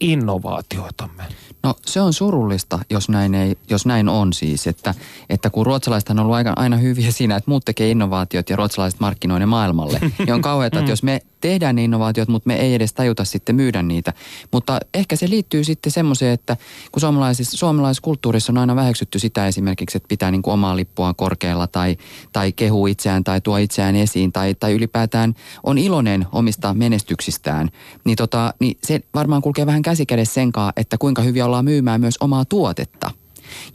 [0.00, 1.24] innovaatioitamme?
[1.62, 4.94] No se on surullista, jos näin, ei, jos näin on siis, että,
[5.30, 9.00] että kun ruotsalaiset on ollut aina, aina hyviä siinä, että muut tekee innovaatiot ja ruotsalaiset
[9.00, 12.92] markkinoiden maailmalle, niin on kauheata, että jos me tehdään ne innovaatiot, mutta me ei edes
[12.92, 14.12] tajuta sitten myydä niitä.
[14.52, 16.56] Mutta ehkä se liittyy sitten semmoiseen, että
[16.92, 21.14] kun suomalaisessa, suomalaisessa kulttuurissa on aina väheksytty sitä esimerkiksi, että pitää niin kuin omaa lippuaan
[21.14, 21.96] korkealla tai,
[22.32, 27.70] tai kehuu itseään tai tuo itseään esiin tai, tai ylipäätään on iloinen omista menestyksistään,
[28.04, 32.16] niin, tota, niin se varmaan kulkee vähän käsikädessä senkaan, että kuinka hyvin ollaan myymään myös
[32.20, 33.10] omaa tuotetta.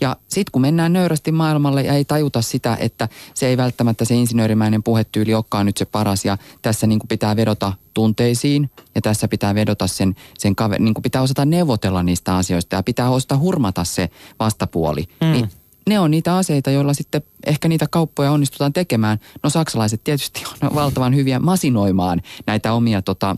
[0.01, 4.15] Ja sitten kun mennään nöyrästi maailmalle ja ei tajuta sitä, että se ei välttämättä se
[4.15, 9.27] insinöörimäinen puhetyyli olekaan nyt se paras ja tässä niin kuin pitää vedota tunteisiin ja tässä
[9.27, 13.37] pitää vedota sen, sen kave, niin kuin pitää osata neuvotella niistä asioista ja pitää osata
[13.37, 14.09] hurmata se
[14.39, 15.03] vastapuoli.
[15.21, 15.31] Mm.
[15.31, 15.49] Niin
[15.89, 19.19] ne on niitä aseita, joilla sitten ehkä niitä kauppoja onnistutaan tekemään.
[19.43, 23.35] No saksalaiset tietysti on valtavan hyviä masinoimaan näitä omia tota,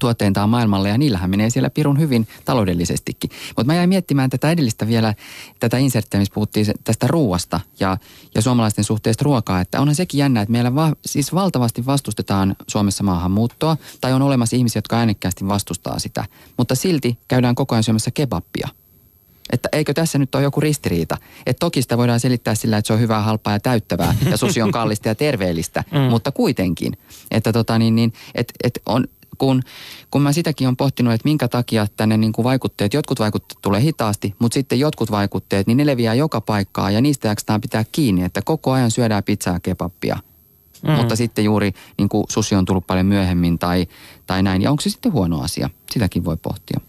[0.00, 3.30] tuotteintaan maailmalle ja niillähän menee siellä pirun hyvin taloudellisestikin.
[3.46, 5.14] Mutta mä jäin miettimään tätä edellistä vielä,
[5.60, 7.96] tätä inserttiä, missä puhuttiin tästä ruuasta ja,
[8.34, 13.04] ja suomalaisten suhteesta ruokaa, että onhan sekin jännä, että meillä va, siis valtavasti vastustetaan Suomessa
[13.04, 16.24] maahanmuuttoa tai on olemassa ihmisiä, jotka äänekkäästi vastustaa sitä,
[16.58, 18.68] mutta silti käydään koko ajan syömässä kebappia.
[19.52, 21.16] Että eikö tässä nyt ole joku ristiriita?
[21.46, 24.62] Että toki sitä voidaan selittää sillä, että se on hyvää, halpaa ja täyttävää ja susi
[24.62, 25.98] on kallista ja terveellistä, mm.
[25.98, 26.98] mutta kuitenkin.
[27.30, 29.04] Että tota niin, niin et, et on,
[29.38, 29.62] kun,
[30.10, 33.80] kun mä sitäkin on pohtinut, että minkä takia tänne niin kuin vaikutteet, jotkut vaikutteet tulee
[33.80, 38.24] hitaasti, mutta sitten jotkut vaikutteet, niin ne leviää joka paikkaa ja niistä jaksetaan pitää kiinni,
[38.24, 40.18] että koko ajan syödään pizzaa kebappia.
[40.82, 40.90] Mm.
[40.90, 43.86] Mutta sitten juuri niin kuin susi on tullut paljon myöhemmin tai,
[44.26, 44.62] tai näin.
[44.62, 45.70] Ja onko se sitten huono asia?
[45.90, 46.80] Sitäkin voi pohtia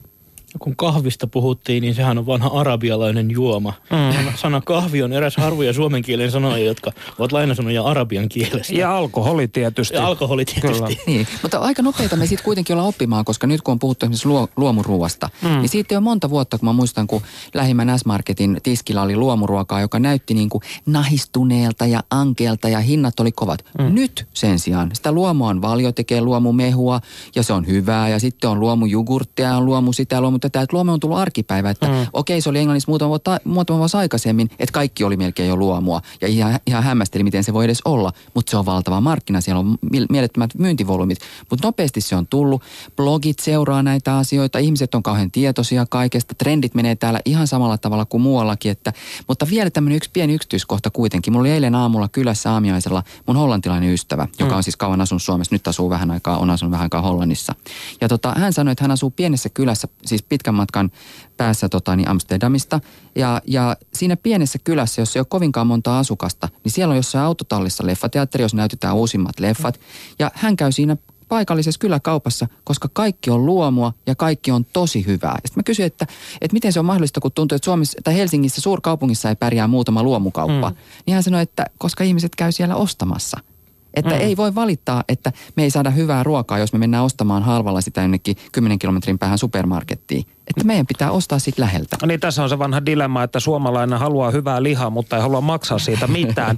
[0.59, 3.73] kun kahvista puhuttiin, niin sehän on vanha arabialainen juoma.
[3.91, 4.33] Mm.
[4.35, 8.73] Sana kahvi on eräs harvoja suomen kielen sanoja, jotka ovat lainasanoja arabian kielestä.
[8.73, 9.95] Ja alkoholi tietysti.
[9.95, 11.01] Ja alkoholi tietysti.
[11.07, 14.27] Niin, mutta aika nopeita me sitten kuitenkin ollaan oppimaan, koska nyt kun on puhuttu esimerkiksi
[14.27, 15.49] luo, luomuruuasta, mm.
[15.49, 17.21] niin siitä ole monta vuotta, kun mä muistan, kun
[17.53, 23.31] lähimmän S-Marketin tiskillä oli luomuruokaa, joka näytti niin kuin nahistuneelta ja ankeelta ja hinnat oli
[23.31, 23.65] kovat.
[23.79, 23.95] Mm.
[23.95, 27.01] Nyt sen sijaan sitä luomua on valio, tekee luomumehua
[27.35, 30.91] ja se on hyvää ja sitten on luomujugurttia, on luomu sitä, luomu tätä, että luomu
[30.91, 31.69] on tullut arkipäivä.
[31.69, 32.07] Että mm.
[32.13, 36.01] okei, se oli Englannissa muutama vuotta, muutama vuosi aikaisemmin, että kaikki oli melkein jo luomua.
[36.21, 38.13] Ja ihan, ihan hämmästeli, miten se voi edes olla.
[38.33, 39.77] Mutta se on valtava markkina, siellä on
[40.09, 41.19] mielettömät myyntivolyymit.
[41.49, 42.61] Mutta nopeasti se on tullut.
[42.95, 46.35] Blogit seuraa näitä asioita, ihmiset on kauhean tietoisia kaikesta.
[46.37, 48.71] Trendit menee täällä ihan samalla tavalla kuin muuallakin.
[48.71, 48.93] Että,
[49.27, 51.33] mutta vielä tämmöinen yksi pieni yksityiskohta kuitenkin.
[51.33, 54.57] Mulla oli eilen aamulla kylässä aamiaisella mun hollantilainen ystävä, joka mm.
[54.57, 55.55] on siis kauan asunut Suomessa.
[55.55, 57.55] Nyt asuu vähän aikaa, on asunut vähän aikaa Hollannissa.
[58.01, 60.91] Ja tota, hän sanoi, että hän asuu pienessä kylässä, siis pitkän matkan
[61.37, 62.79] päässä tota, niin Amsterdamista.
[63.15, 67.25] Ja, ja siinä pienessä kylässä, jossa ei ole kovinkaan monta asukasta, niin siellä on jossain
[67.25, 69.79] autotallissa leffateatteri, jos näytetään uusimmat leffat.
[70.19, 75.35] Ja hän käy siinä paikallisessa kyläkaupassa, koska kaikki on luomua ja kaikki on tosi hyvää.
[75.35, 76.07] Sitten mä kysyin, että,
[76.41, 80.03] että miten se on mahdollista, kun tuntuu, että Suomessa tai Helsingissä suurkaupungissa ei pärjää muutama
[80.03, 80.69] luomukauppa.
[80.69, 80.75] Mm.
[81.05, 83.37] Niin hän sanoi, että koska ihmiset käy siellä ostamassa–
[83.95, 84.21] että mm.
[84.21, 88.01] ei voi valittaa, että me ei saada hyvää ruokaa, jos me mennään ostamaan halvalla sitä
[88.01, 90.25] jonnekin 10 kilometrin päähän supermarkettiin.
[90.47, 91.97] Että meidän pitää ostaa siitä läheltä.
[92.01, 95.41] No niin, tässä on se vanha dilemma, että suomalainen haluaa hyvää lihaa, mutta ei halua
[95.41, 96.57] maksaa siitä mitään.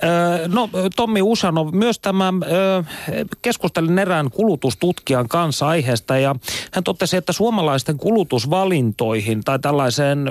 [0.54, 2.32] no, Tommi Usanov, myös tämä,
[3.42, 6.34] keskustelin erään kulutustutkijan kanssa aiheesta ja
[6.72, 10.30] hän totesi, että suomalaisten kulutusvalintoihin tai tällaiseen,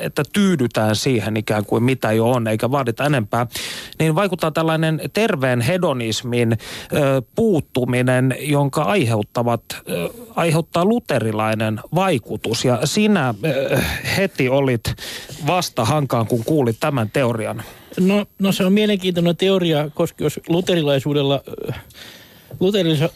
[0.00, 3.46] että tyydytään siihen ikään kuin mitä jo on, eikä vaadita enempää,
[3.98, 6.58] niin vaikuttaa tällainen terveen hedonismin
[7.34, 9.62] puuttuminen, jonka aiheuttavat,
[10.36, 12.64] aiheuttaa luterilainen vaikutus vaikutus.
[12.64, 14.94] Ja sinä äh, heti olit
[15.46, 17.62] vasta hankaan, kun kuulit tämän teorian.
[18.00, 21.42] No, no se on mielenkiintoinen teoria, koska jos luterilaisuudella...
[21.70, 21.82] Äh,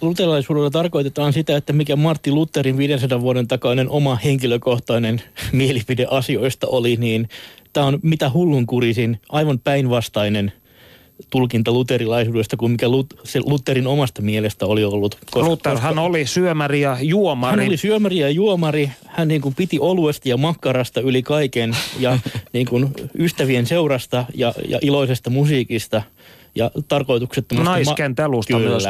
[0.01, 5.23] luterilaisuudella tarkoitetaan sitä, että mikä Martti Lutherin 500 vuoden takainen oma henkilökohtainen
[5.53, 7.29] mielipide asioista oli, niin
[7.73, 10.53] tämä on mitä hullunkurisin, aivan päinvastainen
[11.31, 15.19] tulkinta luterilaisuudesta kuin mikä Lut, se Lutherin omasta mielestä oli ollut.
[15.31, 17.61] Koska, Luther, hän oli syömäri ja juomari.
[17.61, 18.91] Hän oli syömäri ja juomari.
[19.07, 22.19] Hän niin kuin piti oluesta ja makkarasta yli kaiken ja
[22.53, 26.03] niin kuin ystävien seurasta ja, ja iloisesta musiikista
[26.55, 27.71] ja tarkoituksettomasta...
[27.71, 28.85] Naiskentelusta ma- myös.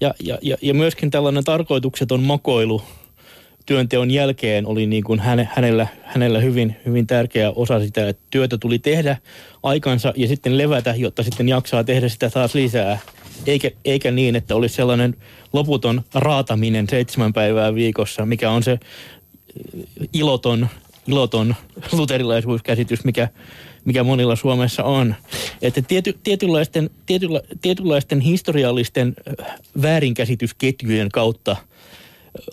[0.00, 2.82] Ja, ja, ja, ja myöskin tällainen tarkoitukseton makoilu
[3.66, 8.58] työnteon jälkeen oli niin kuin häne, hänellä, hänellä hyvin, hyvin tärkeä osa sitä, että työtä
[8.58, 9.16] tuli tehdä
[9.62, 12.98] aikansa ja sitten levätä, jotta sitten jaksaa tehdä sitä taas lisää.
[13.46, 15.16] Eikä, eikä niin, että olisi sellainen
[15.52, 18.78] loputon raataminen seitsemän päivää viikossa, mikä on se
[20.12, 20.68] iloton,
[21.06, 21.54] iloton
[21.92, 23.28] luterilaisuuskäsitys, mikä,
[23.84, 25.14] mikä monilla Suomessa on.
[25.62, 29.14] Että tiety, tietynlaisten, tietyla, tietynlaisten historiallisten
[29.82, 31.56] väärinkäsitysketjujen kautta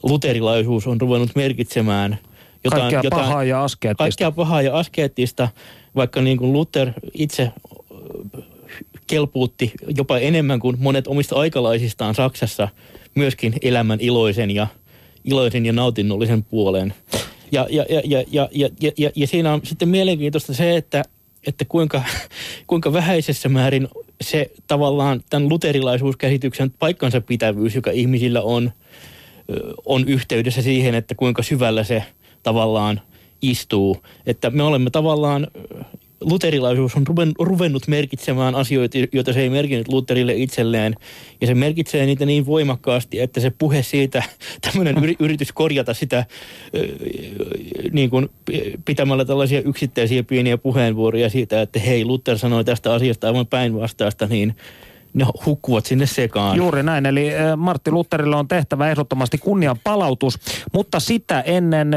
[0.04, 2.18] luterilaisuus on ruvennut merkitsemään
[2.64, 4.04] jotain, kaikkea jotain, pahaa ja askeettista.
[4.04, 5.48] Kaikkea pahaa ja askeettista,
[5.96, 7.52] vaikka niin kuin Luther itse
[9.08, 12.68] kelpuutti jopa enemmän kuin monet omista aikalaisistaan Saksassa
[13.16, 14.68] myöskin elämän iloisen ja,
[15.26, 16.94] iloisen ja nautinnollisen puolen.
[17.52, 21.04] Ja, ja, ja, ja, ja, ja, ja, ja siinä on sitten mielenkiintoista se, että,
[21.48, 22.04] että kuinka,
[22.68, 23.88] kuinka vähäisessä määrin
[24.22, 28.72] se tavallaan tämän luterilaisuuskäsityksen paikkansa pitävyys, joka ihmisillä on,
[29.86, 32.04] on yhteydessä siihen, että kuinka syvällä se
[32.44, 33.02] tavallaan
[33.42, 33.98] istuu.
[34.26, 35.48] Että me olemme tavallaan
[36.22, 37.06] luterilaisuus on
[37.40, 40.96] ruvennut merkitsemään asioita, joita se ei merkinnyt Lutherille itselleen.
[41.42, 44.24] Ja se merkitsee niitä niin voimakkaasti, että se puhe siitä,
[44.72, 46.26] tämmöinen yritys korjata sitä
[47.92, 48.30] niin kuin
[48.86, 54.56] pitämällä tällaisia yksittäisiä pieniä puheenvuoroja siitä, että hei, Luther sanoi tästä asiasta aivan päinvastaista, niin–
[55.14, 56.58] ne hukkuvat sinne sekaan.
[56.58, 60.40] Juuri näin, eli Martti Lutterille on tehtävä ehdottomasti kunnian palautus,
[60.74, 61.88] mutta sitä ennen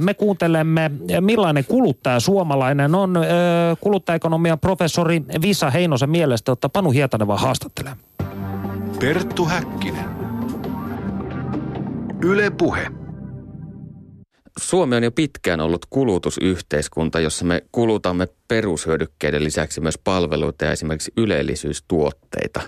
[0.00, 0.90] me kuuntelemme,
[1.20, 3.14] millainen kuluttaja suomalainen on
[3.80, 7.92] kuluttajaekonomian professori Visa Heinosen mielestä, että Panu Hietaneva haastattelee.
[9.00, 10.04] Perttu Häkkinen.
[12.22, 12.86] Yle Puhe.
[14.58, 21.12] Suomi on jo pitkään ollut kulutusyhteiskunta, jossa me kulutamme perushyödykkeiden lisäksi myös palveluita ja esimerkiksi
[21.16, 22.60] ylellisyystuotteita.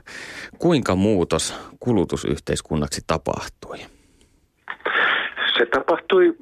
[0.59, 3.79] Kuinka muutos kulutusyhteiskunnaksi tapahtui?
[5.59, 6.37] Se tapahtui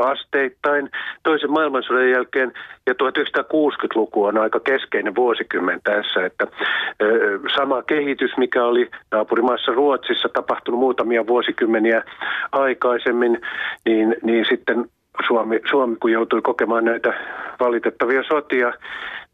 [0.00, 0.90] asteittain
[1.22, 2.52] toisen maailmansodan jälkeen.
[2.86, 6.46] Ja 1960-luku on aika keskeinen vuosikymmen tässä, että
[7.56, 12.02] sama kehitys, mikä oli naapurimaassa Ruotsissa tapahtunut muutamia vuosikymmeniä
[12.52, 13.40] aikaisemmin,
[13.84, 14.84] niin, niin sitten
[15.26, 17.14] Suomi, Suomi, kun joutui kokemaan näitä
[17.60, 18.72] valitettavia sotia,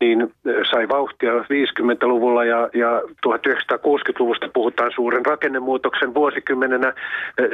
[0.02, 0.34] niin
[0.70, 6.92] sai vauhtia 50-luvulla ja, ja 1960-luvusta puhutaan suuren rakennemuutoksen vuosikymmenenä.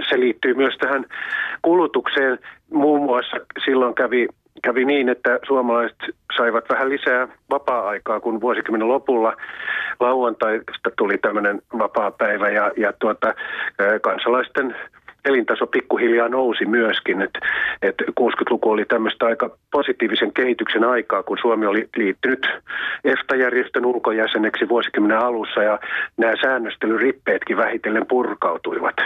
[0.09, 1.05] Se liittyy myös tähän
[1.63, 2.39] kulutukseen.
[2.73, 4.29] Muun muassa silloin kävi
[4.63, 5.99] kävi niin, että suomalaiset
[6.37, 9.37] saivat vähän lisää vapaa-aikaa, kun vuosikymmenen lopulla
[10.01, 13.35] lauantaista tuli tämmöinen vapaa-päivä ja, ja tuota,
[14.03, 14.77] kansalaisten
[15.25, 17.23] elintaso pikkuhiljaa nousi myöskin.
[17.23, 17.39] että
[17.83, 22.47] et 60-luku oli tämmöistä aika positiivisen kehityksen aikaa, kun Suomi oli liittynyt
[23.05, 25.79] EFTA-järjestön ulkojäseneksi vuosikymmenen alussa ja
[26.17, 28.97] nämä säännöstelyrippeetkin vähitellen purkautuivat.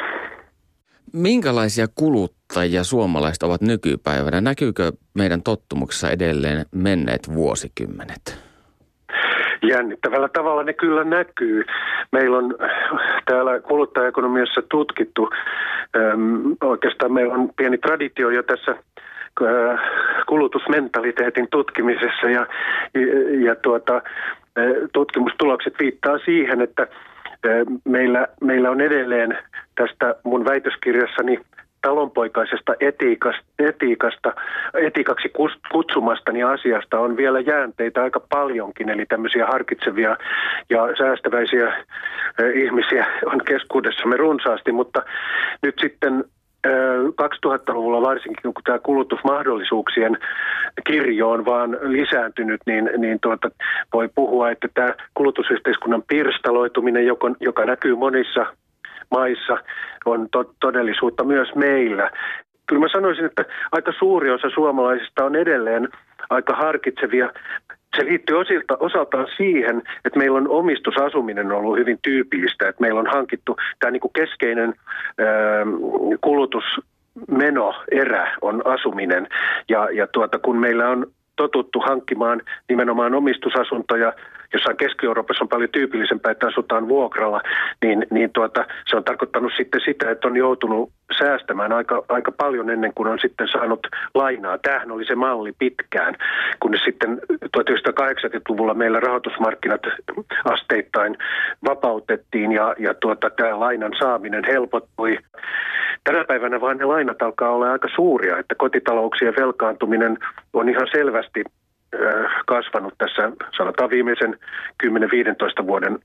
[1.12, 4.40] Minkälaisia kuluttajia suomalaiset ovat nykypäivänä?
[4.40, 8.52] Näkyykö meidän tottumuksessa edelleen menneet vuosikymmenet?
[9.62, 11.64] jännittävällä tavalla ne kyllä näkyy.
[12.12, 12.54] Meillä on
[13.24, 15.30] täällä kuluttajaekonomiassa tutkittu,
[16.64, 19.80] oikeastaan meillä on pieni traditio jo tässä äh,
[20.28, 22.47] kulutusmentaliteetin tutkimisessa ja,
[23.45, 26.90] ja, tuota, äh, tutkimustulokset viittaa siihen, että äh,
[27.84, 29.38] meillä, meillä on edelleen
[29.74, 31.38] tästä mun väitöskirjassani
[31.83, 34.35] talonpoikaisesta etiikasta, etiikasta,
[34.74, 35.33] etiikaksi
[35.72, 40.16] kutsumastani asiasta on vielä jäänteitä aika paljonkin, eli tämmöisiä harkitsevia
[40.70, 41.85] ja säästäväisiä
[42.55, 45.03] ihmisiä on keskuudessamme runsaasti, mutta
[45.62, 46.24] nyt sitten
[46.66, 50.18] 2000-luvulla varsinkin, kun tämä kulutusmahdollisuuksien
[50.87, 53.51] kirjo on vaan lisääntynyt, niin, niin tuota,
[53.93, 58.47] voi puhua, että tämä kulutusyhteiskunnan pirstaloituminen, joka, joka näkyy monissa
[59.12, 59.58] maissa
[60.04, 62.10] on to- todellisuutta myös meillä.
[62.66, 65.88] Kyllä mä sanoisin, että aika suuri osa suomalaisista on edelleen
[66.30, 67.32] aika harkitsevia.
[67.96, 73.06] Se liittyy osilta, osaltaan siihen, että meillä on omistusasuminen ollut hyvin tyypillistä, että meillä on
[73.06, 74.74] hankittu tämä niin kuin keskeinen
[75.18, 75.26] ää,
[76.20, 79.28] kulutusmeno erä on asuminen.
[79.68, 81.06] Ja, ja tuota, kun meillä on
[81.36, 84.12] totuttu hankkimaan nimenomaan omistusasuntoja
[84.53, 87.40] jossain Keski-Euroopassa on paljon tyypillisempää, että asutaan vuokralla,
[87.84, 92.70] niin, niin tuota, se on tarkoittanut sitten sitä, että on joutunut säästämään aika, aika paljon
[92.70, 94.59] ennen kuin on sitten saanut lainaa.
[94.59, 96.14] Tämähän oli se malli pitkään,
[96.61, 97.20] kun sitten
[97.57, 99.80] 1980-luvulla meillä rahoitusmarkkinat
[100.44, 101.16] asteittain
[101.64, 105.18] vapautettiin ja, ja tuota, tämä lainan saaminen helpottui.
[106.05, 110.18] Tänä päivänä vain ne lainat alkaa olla aika suuria, että kotitalouksien velkaantuminen
[110.53, 111.44] on ihan selvästi
[112.47, 114.38] kasvanut tässä sanotaan viimeisen
[115.62, 115.99] 10-15 vuoden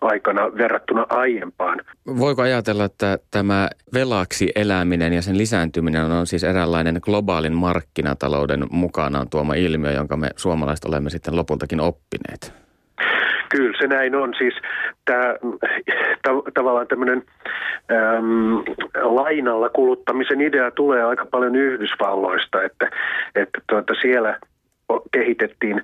[0.00, 1.80] aikana verrattuna aiempaan.
[2.18, 9.30] Voiko ajatella, että tämä velaksi eläminen ja sen lisääntyminen on siis eräänlainen globaalin markkinatalouden mukanaan
[9.30, 12.54] tuoma ilmiö, jonka me suomalaiset olemme sitten lopultakin oppineet?
[13.48, 14.34] Kyllä se näin on.
[14.38, 14.54] Siis
[15.04, 15.34] tämä
[16.22, 17.22] ta- tavallaan tämmöinen
[17.90, 18.62] äm,
[19.02, 22.90] lainalla kuluttamisen idea tulee aika paljon Yhdysvalloista, että,
[23.34, 24.38] että tuota siellä–
[25.12, 25.82] kehitettiin.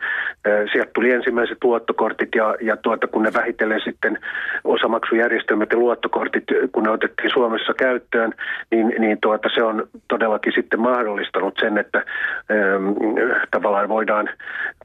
[0.73, 4.19] Sieltä tuli ensimmäiset luottokortit ja, ja tuota, kun ne vähitellen sitten
[4.65, 8.33] osamaksujärjestelmät ja luottokortit, kun ne otettiin Suomessa käyttöön,
[8.71, 12.85] niin, niin tuota, se on todellakin sitten mahdollistanut sen, että ähm,
[13.51, 14.29] tavallaan voidaan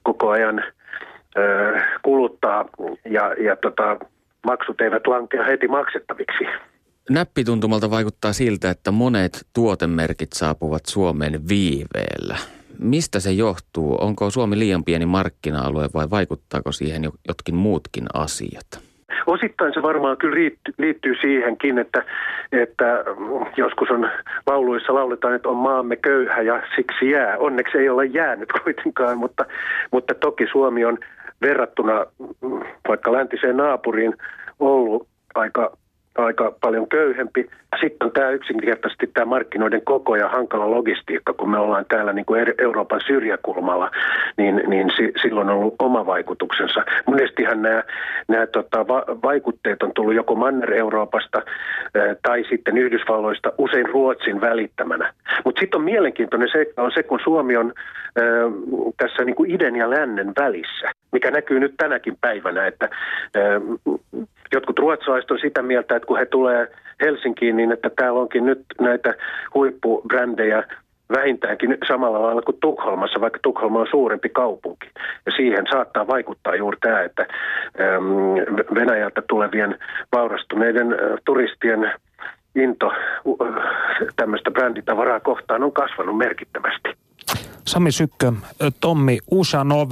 [0.03, 2.65] koko ajan äh, kuluttaa
[3.05, 3.97] ja, ja tota,
[4.45, 6.45] maksut eivät lankea heti maksettaviksi.
[7.09, 12.37] Näppituntumalta vaikuttaa siltä, että monet tuotemerkit saapuvat Suomeen viiveellä.
[12.79, 13.97] Mistä se johtuu?
[14.01, 18.83] Onko Suomi liian pieni markkina-alue vai vaikuttaako siihen jotkin muutkin asiat?
[19.27, 20.35] Osittain se varmaan kyllä
[20.77, 22.03] liittyy, siihenkin, että,
[22.51, 23.03] että
[23.57, 24.09] joskus on
[24.47, 27.37] lauluissa lauletaan, että on maamme köyhä ja siksi jää.
[27.37, 29.45] Onneksi ei ole jäänyt kuitenkaan, mutta,
[29.91, 30.97] mutta toki Suomi on
[31.41, 32.05] verrattuna
[32.87, 34.13] vaikka läntiseen naapuriin
[34.59, 35.77] ollut aika
[36.17, 37.49] aika paljon köyhempi.
[37.81, 42.25] Sitten on tämä yksinkertaisesti tämä markkinoiden koko ja hankala logistiikka, kun me ollaan täällä niin
[42.25, 43.91] kuin Euroopan syrjäkulmalla,
[44.37, 46.85] niin, niin si, silloin on ollut oma vaikutuksensa.
[47.07, 47.83] Monestihan nämä,
[48.27, 51.41] nämä tota, va, vaikutteet on tullut joko Manner-Euroopasta
[52.21, 55.13] tai sitten Yhdysvalloista, usein Ruotsin välittämänä.
[55.45, 57.73] Mutta sitten on mielenkiintoinen se, on se, kun Suomi on
[58.15, 58.23] ää,
[58.97, 62.89] tässä niin kuin idän ja lännen välissä, mikä näkyy nyt tänäkin päivänä, että
[63.35, 63.43] ää,
[64.53, 66.67] jotkut ruotsalaiset on sitä mieltä, että kun he tulee
[67.01, 69.13] Helsinkiin, niin että täällä onkin nyt näitä
[69.53, 70.63] huippubrändejä
[71.15, 74.87] vähintäänkin samalla lailla kuin Tukholmassa, vaikka Tukholma on suurempi kaupunki.
[75.25, 77.27] Ja siihen saattaa vaikuttaa juuri tämä, että
[78.75, 79.79] Venäjältä tulevien
[80.11, 80.95] vaurastuneiden
[81.25, 81.91] turistien
[82.55, 82.91] into
[84.15, 86.89] tämmöistä bränditavaraa kohtaan on kasvanut merkittävästi.
[87.65, 88.31] Sami Sykkö,
[88.81, 89.91] Tommi Usanov.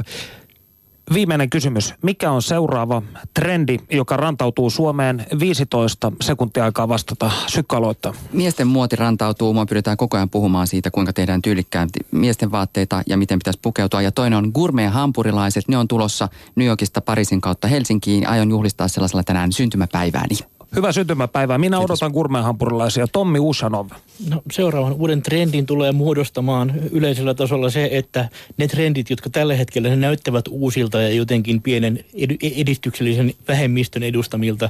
[1.14, 1.94] Viimeinen kysymys.
[2.02, 3.02] Mikä on seuraava
[3.34, 7.32] trendi, joka rantautuu Suomeen 15 sekuntia aikaa vastata?
[7.48, 8.14] Sykka aloittaa.
[8.34, 9.54] Miesten muoti rantautuu.
[9.54, 14.02] Mua pyritään koko ajan puhumaan siitä, kuinka tehdään tyylikkäämpi miesten vaatteita ja miten pitäisi pukeutua.
[14.02, 15.68] Ja toinen on gourmet-hampurilaiset.
[15.68, 18.28] Ne on tulossa New Yorkista Pariisin kautta Helsinkiin.
[18.28, 20.51] Aion juhlistaa sellaisella tänään syntymäpäivääni.
[20.76, 21.58] Hyvää syntymäpäivää.
[21.58, 21.92] Minä Kiitos.
[21.92, 23.08] odotan gurmehampurilaisia.
[23.08, 23.88] Tommi Ushanov.
[24.30, 29.90] No, seuraavan uuden trendin tulee muodostamaan yleisellä tasolla se, että ne trendit, jotka tällä hetkellä
[29.90, 32.06] ne näyttävät uusilta ja jotenkin pienen
[32.42, 34.70] edistyksellisen vähemmistön edustamilta,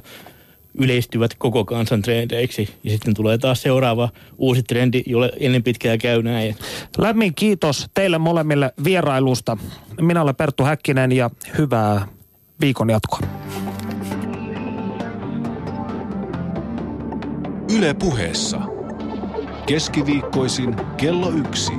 [0.74, 2.70] yleistyvät koko kansan trendeiksi.
[2.84, 6.56] Ja sitten tulee taas seuraava uusi trendi, jolle ennen pitkää käy näin.
[6.97, 9.58] Lämmin kiitos teille molemmille vierailusta.
[10.02, 12.08] Minä olen Perttu Häkkinen ja hyvää
[12.62, 13.20] viikon jatkoa.
[17.78, 18.62] Yle puheessa.
[19.66, 21.72] Keskiviikkoisin kello yksi.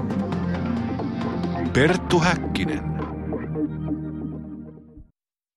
[1.72, 2.91] Perttu Häkkinen.